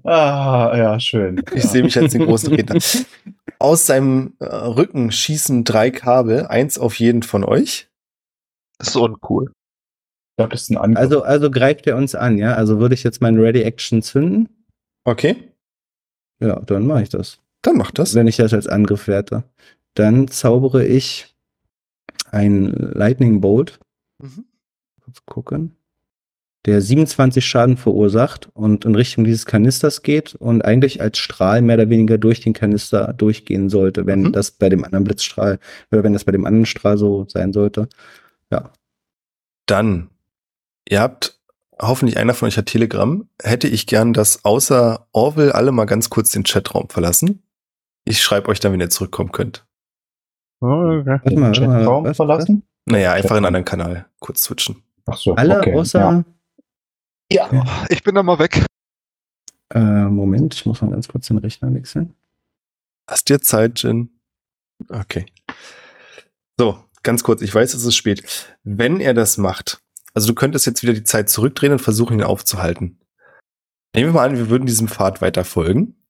[0.03, 1.45] ah, ja, schön.
[1.55, 1.71] Ich ja.
[1.71, 2.81] sehe mich als den großen Redner.
[3.61, 7.89] Aus seinem äh, Rücken schießen drei Kabel, eins auf jeden von euch.
[8.79, 9.53] Das ist uncool.
[10.37, 10.99] Glaube, das ist ein Angriff.
[11.03, 12.55] Also, also greift er uns an, ja?
[12.55, 14.49] Also würde ich jetzt meinen Ready Action zünden?
[15.05, 15.37] Okay,
[16.41, 17.39] Ja, dann mache ich das.
[17.63, 18.15] dann macht das.
[18.15, 19.45] wenn ich das als Angriff werte.
[19.95, 21.35] Dann zaubere ich
[22.31, 23.79] ein Lightning Bolt.
[24.23, 24.45] Mhm.
[25.03, 25.77] Kurz gucken.
[26.67, 31.77] der 27 Schaden verursacht und in Richtung dieses Kanisters geht und eigentlich als Strahl mehr
[31.77, 34.33] oder weniger durch den Kanister durchgehen sollte, wenn Mhm.
[34.33, 35.61] das bei dem anderen Blitzstrahl
[35.93, 37.89] oder wenn das bei dem anderen Strahl so sein sollte.
[38.51, 38.73] Ja.
[39.67, 40.11] Dann,
[40.89, 41.41] ihr habt,
[41.81, 46.11] hoffentlich einer von euch hat Telegram, hätte ich gern, dass außer Orwell alle mal ganz
[46.11, 47.43] kurz den Chatraum verlassen.
[48.05, 49.67] Ich schreibe euch dann, wenn ihr zurückkommen könnt.
[50.61, 51.07] Oh, okay.
[51.07, 52.63] Warte mal, Chatraum was- verlassen?
[52.89, 54.83] Naja, einfach in einen anderen Kanal kurz switchen.
[55.07, 56.25] Ach so, Alle okay, außer,
[57.31, 57.51] ja.
[57.53, 57.87] Ja.
[57.89, 58.65] Ich bin da mal weg.
[59.75, 62.15] äh, Moment, ich muss mal ganz kurz den Rechner wechseln.
[63.11, 64.11] Hast dir Zeit, Jin?
[64.89, 65.27] Okay.
[66.59, 68.57] So, ganz kurz, ich weiß, es ist spät.
[68.63, 69.83] Wenn er das macht,
[70.17, 72.99] also du könntest jetzt wieder die Zeit zurückdrehen und versuchen, ihn aufzuhalten.
[73.95, 76.03] Nehmen wir mal an, wir würden diesem Pfad weiter folgen.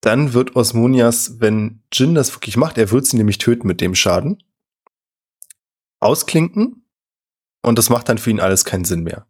[0.00, 3.94] Dann wird Osmonias, wenn Jin das wirklich macht, er wird sie nämlich töten mit dem
[3.94, 4.42] Schaden,
[6.00, 6.86] ausklinken
[7.62, 9.26] und das macht dann für ihn alles keinen Sinn mehr.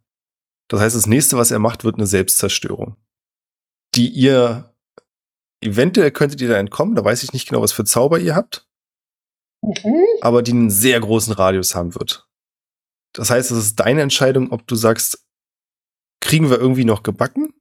[0.69, 2.97] Das heißt, das nächste, was er macht, wird eine Selbstzerstörung,
[3.97, 4.73] die ihr
[5.61, 8.69] eventuell könntet ihr da entkommen, da weiß ich nicht genau, was für Zauber ihr habt,
[9.61, 10.05] Mhm.
[10.21, 12.28] aber die einen sehr großen Radius haben wird.
[13.19, 15.27] Das heißt, es ist deine Entscheidung, ob du sagst,
[16.21, 17.53] kriegen wir irgendwie noch gebacken?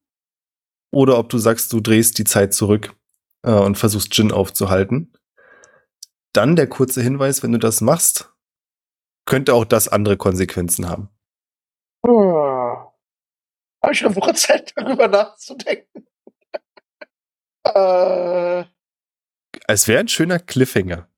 [0.93, 2.95] Oder ob du sagst, du drehst die Zeit zurück
[3.43, 5.13] äh, und versuchst Jin aufzuhalten.
[6.31, 8.31] Dann der kurze Hinweis, wenn du das machst,
[9.25, 11.09] könnte auch das andere Konsequenzen haben.
[12.05, 12.13] Hm.
[13.81, 16.05] Habe ich eine Woche Zeit, darüber nachzudenken?
[17.63, 18.63] äh,
[19.67, 21.09] Es wäre ein schöner Cliffhanger.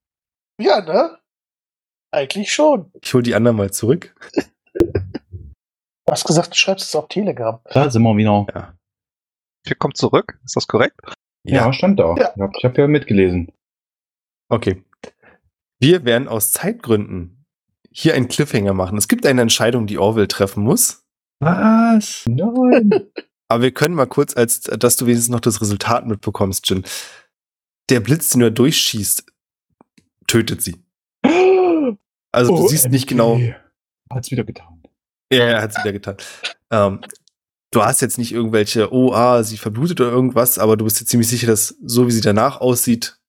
[0.61, 1.19] ja, ne?
[2.11, 2.91] Eigentlich schon.
[3.01, 4.15] Ich hole die anderen mal zurück.
[4.73, 7.59] Du hast gesagt, du schreibst es auf Telegram.
[7.71, 8.47] Da sind wir wieder.
[8.53, 8.75] Ja.
[9.63, 10.39] Wir kommen zurück.
[10.43, 10.99] Ist das korrekt?
[11.43, 12.15] Ja, stand da.
[12.17, 12.33] Ja.
[12.35, 12.49] Ja.
[12.57, 13.51] Ich habe ja mitgelesen.
[14.49, 14.83] Okay.
[15.79, 17.45] Wir werden aus Zeitgründen
[17.91, 18.97] hier einen Cliffhanger machen.
[18.97, 21.03] Es gibt eine Entscheidung, die Orwell treffen muss.
[21.39, 22.25] Was?
[22.27, 23.11] Nein.
[23.47, 26.83] Aber wir können mal kurz, als dass du wenigstens noch das Resultat mitbekommst, Jin.
[27.89, 29.25] Der Blitz, den du da durchschießt,
[30.27, 30.83] tötet sie.
[32.31, 33.39] Also du siehst nicht genau.
[34.11, 34.81] Hat's wieder getan.
[35.31, 36.17] Ja, er hat es wieder getan.
[36.71, 37.01] Ähm,
[37.71, 41.05] du hast jetzt nicht irgendwelche, oh, ah, sie verblutet oder irgendwas, aber du bist dir
[41.05, 43.19] ziemlich sicher, dass so wie sie danach aussieht,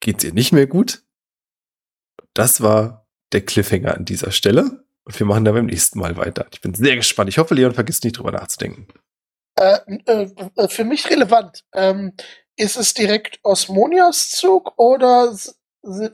[0.00, 1.02] geht's ihr nicht mehr gut.
[2.34, 4.84] Das war der Cliffhanger an dieser Stelle.
[5.04, 6.46] Und wir machen dann beim nächsten Mal weiter.
[6.52, 7.30] Ich bin sehr gespannt.
[7.30, 8.88] Ich hoffe, Leon vergisst nicht drüber nachzudenken.
[9.58, 11.64] Äh, äh, äh, für mich relevant.
[11.72, 12.12] Ähm,
[12.56, 15.34] ist es direkt Osmonias Zug oder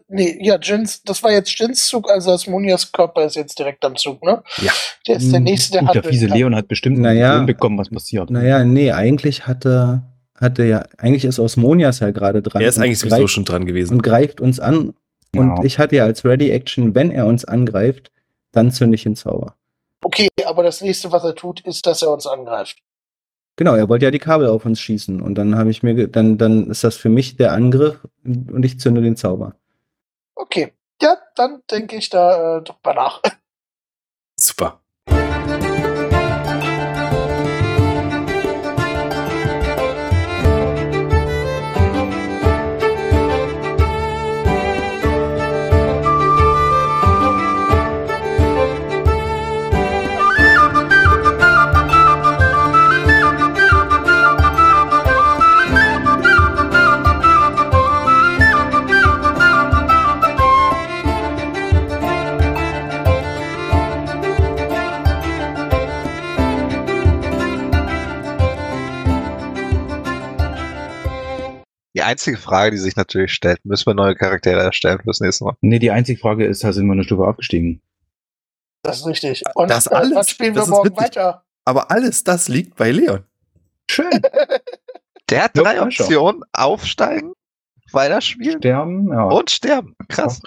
[0.09, 3.97] nee, ja, Jins, das war jetzt Jins Zug, also Osmonias Körper ist jetzt direkt am
[3.97, 4.43] Zug, ne?
[4.59, 4.73] Ja.
[5.07, 6.27] Der ist der Hm, nächste, der Gut, der fiese.
[6.27, 7.25] Leon hat bestimmt Naja.
[7.27, 8.31] eine Vision bekommen, was passiert.
[8.31, 10.03] Naja, nee, eigentlich hatte,
[10.37, 12.63] hatte ja, eigentlich ist Osmonias ja gerade dran.
[12.63, 13.95] Er ist und eigentlich sowieso greift- schon dran gewesen.
[13.95, 14.95] Und greift uns an.
[15.35, 15.65] Und Ja.
[15.65, 18.11] ich hatte ja als Ready Action, wenn er uns angreift,
[18.53, 19.55] dann zünde ich den Zauber.
[20.05, 22.79] Okay, aber das nächste, was er tut, ist, dass er uns angreift.
[23.57, 25.21] Genau, er wollte ja die Kabel auf uns schießen.
[25.21, 28.65] Und dann habe ich mir, ge- dann, dann ist das für mich der Angriff und
[28.65, 29.55] ich zünde den Zauber.
[30.35, 30.75] Okay.
[31.01, 33.23] Ja, dann denke ich da äh, drüber nach.
[34.39, 34.82] Super.
[71.95, 75.57] Die einzige Frage, die sich natürlich stellt, müssen wir neue Charaktere erstellen fürs nächste Mal.
[75.61, 77.83] Nee, die einzige Frage ist, da sind wir eine Stufe abgestiegen.
[78.83, 79.43] Das ist richtig.
[79.55, 80.15] Und Das äh, alles?
[80.15, 81.03] was spielen Das wir ist morgen witzig.
[81.05, 81.45] weiter?
[81.65, 83.25] Aber alles das liegt bei Leon.
[83.91, 84.11] Schön.
[85.31, 85.83] Der hat Ja, drei ja.
[85.85, 86.43] Optionen.
[86.53, 87.33] Aufsteigen,
[87.93, 89.25] weiterspielen Sterben, ja.
[89.25, 89.95] und sterben.
[90.09, 90.41] Krass.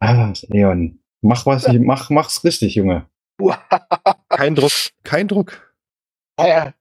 [0.00, 1.00] Ah, Leon.
[1.22, 3.06] Mach was, mach, mach's richtig, Junge.
[4.28, 4.70] Kein Druck,
[5.02, 5.74] kein Druck.
[6.38, 6.72] Naja,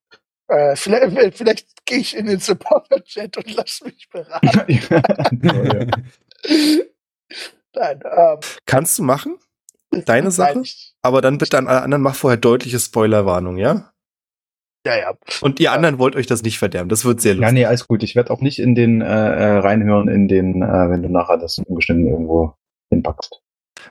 [0.52, 4.70] äh, vielleicht, vielleicht gehe ich in den Supporter-Chat und lass mich beraten.
[5.42, 5.86] ja.
[7.74, 9.38] Nein, ähm, Kannst du machen,
[10.06, 10.54] Deine Sache?
[10.54, 13.92] Nein, ich, aber dann bitte an alle anderen mach vorher deutliche Spoilerwarnung, ja?
[14.86, 15.14] ja, ja.
[15.42, 16.88] Und ihr anderen wollt euch das nicht verderben.
[16.90, 17.54] Das wird sehr Ja, lustig.
[17.54, 18.02] nee, alles gut.
[18.04, 21.38] Ich werde auch nicht in den äh, äh, reinhören, in den, äh, wenn du nachher
[21.38, 22.56] das ungeschnitten irgendwo
[22.90, 23.42] hinpackst.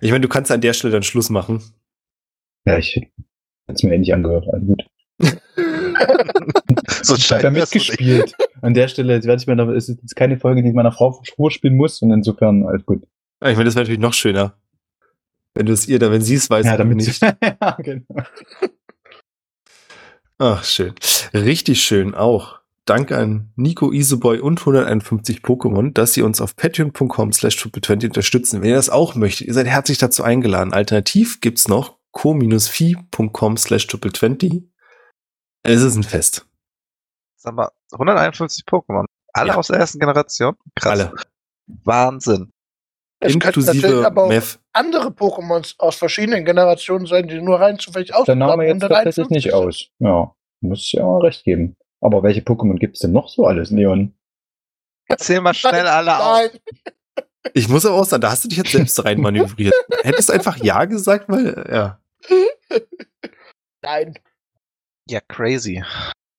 [0.00, 1.62] Ich meine, du kannst an der Stelle dann Schluss machen.
[2.66, 3.10] Ja, ich hätte
[3.68, 4.46] es mir eh nicht angehört.
[4.52, 4.86] Also gut.
[7.02, 8.34] So Ich habe ja mitgespielt.
[8.62, 11.20] An der Stelle werde ich mir da, ist jetzt keine Folge, die ich meiner Frau
[11.36, 13.02] vorspielen muss und insofern alles gut.
[13.42, 14.54] Ich meine, das wäre natürlich noch schöner.
[15.54, 17.22] Wenn du es ihr da, wenn sie es weiß, Ja, damit nicht.
[17.42, 18.22] ja, genau.
[20.38, 20.94] Ach, schön.
[21.34, 22.60] Richtig schön auch.
[22.86, 28.62] Danke an Nico Iseboy und 151 Pokémon, dass sie uns auf patreon.com slash triple20 unterstützen.
[28.62, 30.72] Wenn ihr das auch möchtet, ihr seid herzlich dazu eingeladen.
[30.72, 34.62] Alternativ gibt's noch co-fi.com slash triple20.
[35.62, 36.46] Es ist ein Fest.
[37.36, 39.04] Sag mal, 151 Pokémon.
[39.32, 39.56] Alle Ja.
[39.56, 40.56] aus der ersten Generation?
[40.74, 40.92] Krass.
[40.92, 41.14] Alle.
[41.84, 42.50] Wahnsinn.
[43.22, 44.58] Es Inklusive aber auch Mev.
[44.72, 49.52] andere Pokémons aus verschiedenen Generationen sein, die nur rein zufällig Der Name jetzt tatsächlich nicht
[49.52, 49.88] aus.
[49.98, 51.76] Ja, muss ich ja mal recht geben.
[52.00, 54.14] Aber welche Pokémon gibt's denn noch so alles, Leon?
[55.18, 56.50] Zähl mal schnell alle auf.
[56.50, 56.60] Nein,
[57.52, 59.74] Ich muss aber auch sagen, da hast du dich jetzt selbst rein manövriert.
[60.02, 62.00] Hättest du einfach Ja gesagt, weil, ja.
[63.82, 64.14] nein.
[65.10, 65.82] Ja, crazy.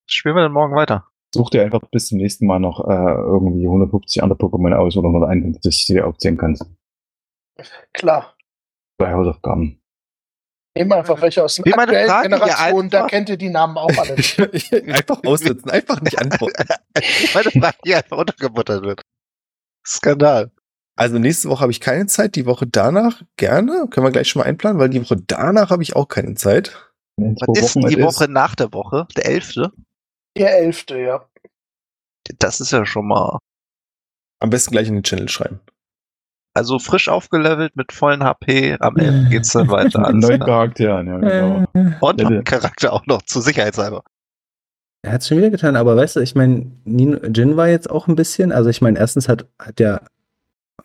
[0.06, 1.06] Spielen wir denn morgen weiter?
[1.34, 5.08] Such dir einfach bis zum nächsten Mal noch äh, irgendwie 150 andere Pokémon aus oder
[5.08, 6.64] 151, die du aufzählen kannst.
[7.92, 8.34] Klar.
[8.96, 9.78] Bei Hausaufgaben.
[10.74, 13.90] Nehmen einfach welche aus meine aktuellen Frage hier Generationen, da kennt ihr die Namen auch
[13.90, 14.14] alle.
[14.94, 16.64] einfach aussitzen, einfach nicht antworten.
[17.34, 19.02] Meine Frage, die einfach untergebuttert wird.
[19.86, 20.50] Skandal.
[20.96, 23.86] Also nächste Woche habe ich keine Zeit, die Woche danach gerne.
[23.90, 26.91] Können wir gleich schon mal einplanen, weil die Woche danach habe ich auch keine Zeit.
[27.24, 29.06] In zwei Was ist Wochen die es Woche nach der Woche?
[29.16, 29.72] Der elfte?
[30.36, 31.24] Der elfte, ja.
[32.38, 33.38] Das ist ja schon mal.
[34.40, 35.60] Am besten gleich in den Channel schreiben.
[36.54, 38.76] Also frisch aufgelevelt mit vollen HP.
[38.80, 39.30] Am 11.
[39.30, 40.12] geht's dann weiter.
[40.12, 40.40] Neuen.
[40.40, 41.64] Charakteren, ja, genau.
[42.00, 44.02] Und Ja, einen Charakter auch noch, zur Sicherheitshalber.
[45.02, 48.14] Er hat schon wieder getan, aber weißt du, ich meine, Jin war jetzt auch ein
[48.14, 50.02] bisschen, also ich meine, erstens hat, hat der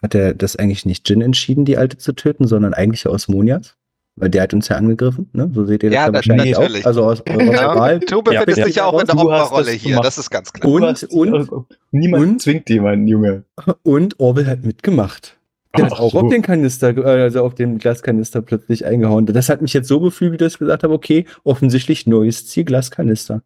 [0.01, 3.76] hat er das eigentlich nicht Jin entschieden, die Alte zu töten, sondern eigentlich Osmonias.
[4.19, 5.49] Weil der hat uns ja angegriffen, ne?
[5.53, 6.81] So seht ihr das Ja, ja, wahrscheinlich natürlich.
[6.83, 6.87] auch.
[6.87, 7.99] Also aus Wahl.
[7.99, 10.05] du befindest Ja, dich ja auch in der Opferrolle hier, gemacht.
[10.05, 10.71] das ist ganz klar.
[10.71, 11.49] Und- hast- und-
[11.91, 13.43] niemand und- zwingt jemanden, Junge.
[13.83, 15.37] Und Orwell hat mitgemacht.
[15.77, 16.19] Der Ach hat auch so.
[16.21, 19.27] auf den Kanister, äh, also auf den Glaskanister plötzlich eingehauen.
[19.27, 23.43] Das hat mich jetzt so beflügelt, dass ich gesagt habe, okay, offensichtlich neues Ziel, Glaskanister.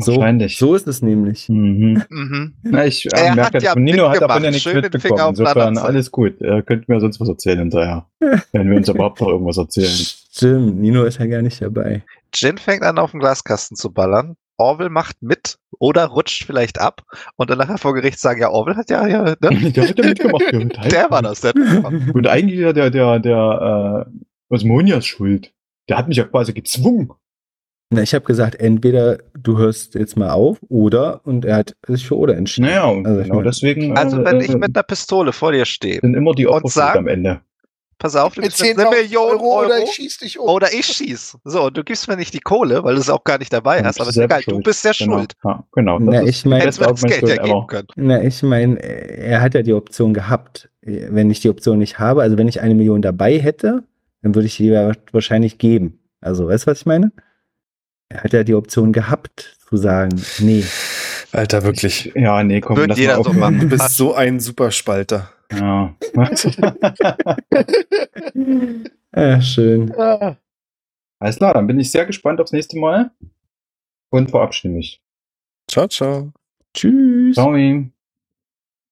[0.00, 0.58] So, Wahrscheinlich.
[0.58, 1.48] so ist es nämlich.
[1.48, 2.02] Mhm.
[2.08, 2.54] Mhm.
[2.62, 5.28] Na, ich äh, Er merke ja von Nino hat davon ja nichts Schön den Finger
[5.30, 5.30] mitbekommen.
[5.30, 6.40] Insofern alles gut.
[6.40, 8.06] Er könnte mir sonst was erzählen hinterher.
[8.52, 9.88] wenn wir uns überhaupt noch irgendwas erzählen.
[9.88, 12.02] Stimmt, Nino ist ja gar nicht dabei.
[12.34, 14.36] Jin fängt an, auf den Glaskasten zu ballern.
[14.56, 17.02] Orwell macht mit oder rutscht vielleicht ab.
[17.36, 19.36] Und dann nachher vor Gericht sagen, ja, Orwell hat ja, ja, ne?
[19.40, 20.42] der hat ja mitgemacht.
[20.52, 21.54] Der, hat halt- Der war das, der.
[22.14, 25.52] Und eigentlich ist ja der, der, der äh, Osmonias schuld.
[25.88, 27.10] Der hat mich ja quasi gezwungen.
[27.90, 32.06] Na, ich habe gesagt, entweder du hörst jetzt mal auf oder und er hat sich
[32.06, 32.66] für oder entschieden.
[32.68, 35.32] Naja, und Also ich genau mein- deswegen Also äh, wenn ich äh, mit einer Pistole
[35.32, 37.40] vor dir stehe, sind immer die und sag- am Ende.
[37.98, 40.38] pass auf, du Mit gibst mir eine 10.000 Million Euro, Euro, oder ich schieß dich
[40.38, 40.48] um.
[40.50, 41.38] oder ich schieß.
[41.44, 43.82] So, und du gibst mir nicht die Kohle, weil du es auch gar nicht dabei
[43.82, 44.64] hast, aber du ist egal, du schuld.
[44.64, 45.16] bist ja Genau.
[45.20, 45.32] schuld.
[45.42, 45.98] Ja, genau.
[45.98, 47.86] Na, ich mein- Hättest mir das Geld ja geben können.
[47.96, 50.68] Na, ich meine, er hat ja die Option gehabt.
[50.82, 53.82] Wenn ich die Option nicht habe, also wenn ich eine Million dabei hätte,
[54.22, 56.00] dann würde ich die ja wahrscheinlich geben.
[56.20, 57.12] Also, weißt du, was ich meine?
[58.10, 60.64] Er hat ja die Option gehabt, zu sagen, nee.
[61.32, 62.12] Alter, wirklich.
[62.14, 63.60] Ja, nee, komm, Wird lass jeder mal so aufhören.
[63.60, 65.30] Du bist so ein Superspalter.
[65.52, 65.94] Ja.
[69.10, 69.92] Ah, schön.
[69.98, 70.36] Ah,
[71.18, 73.10] Alles klar, dann bin ich sehr gespannt aufs nächste Mal
[74.10, 75.02] und verabschiede mich.
[75.68, 76.32] Ciao, ciao.
[76.74, 77.34] Tschüss.
[77.34, 77.54] Ciao.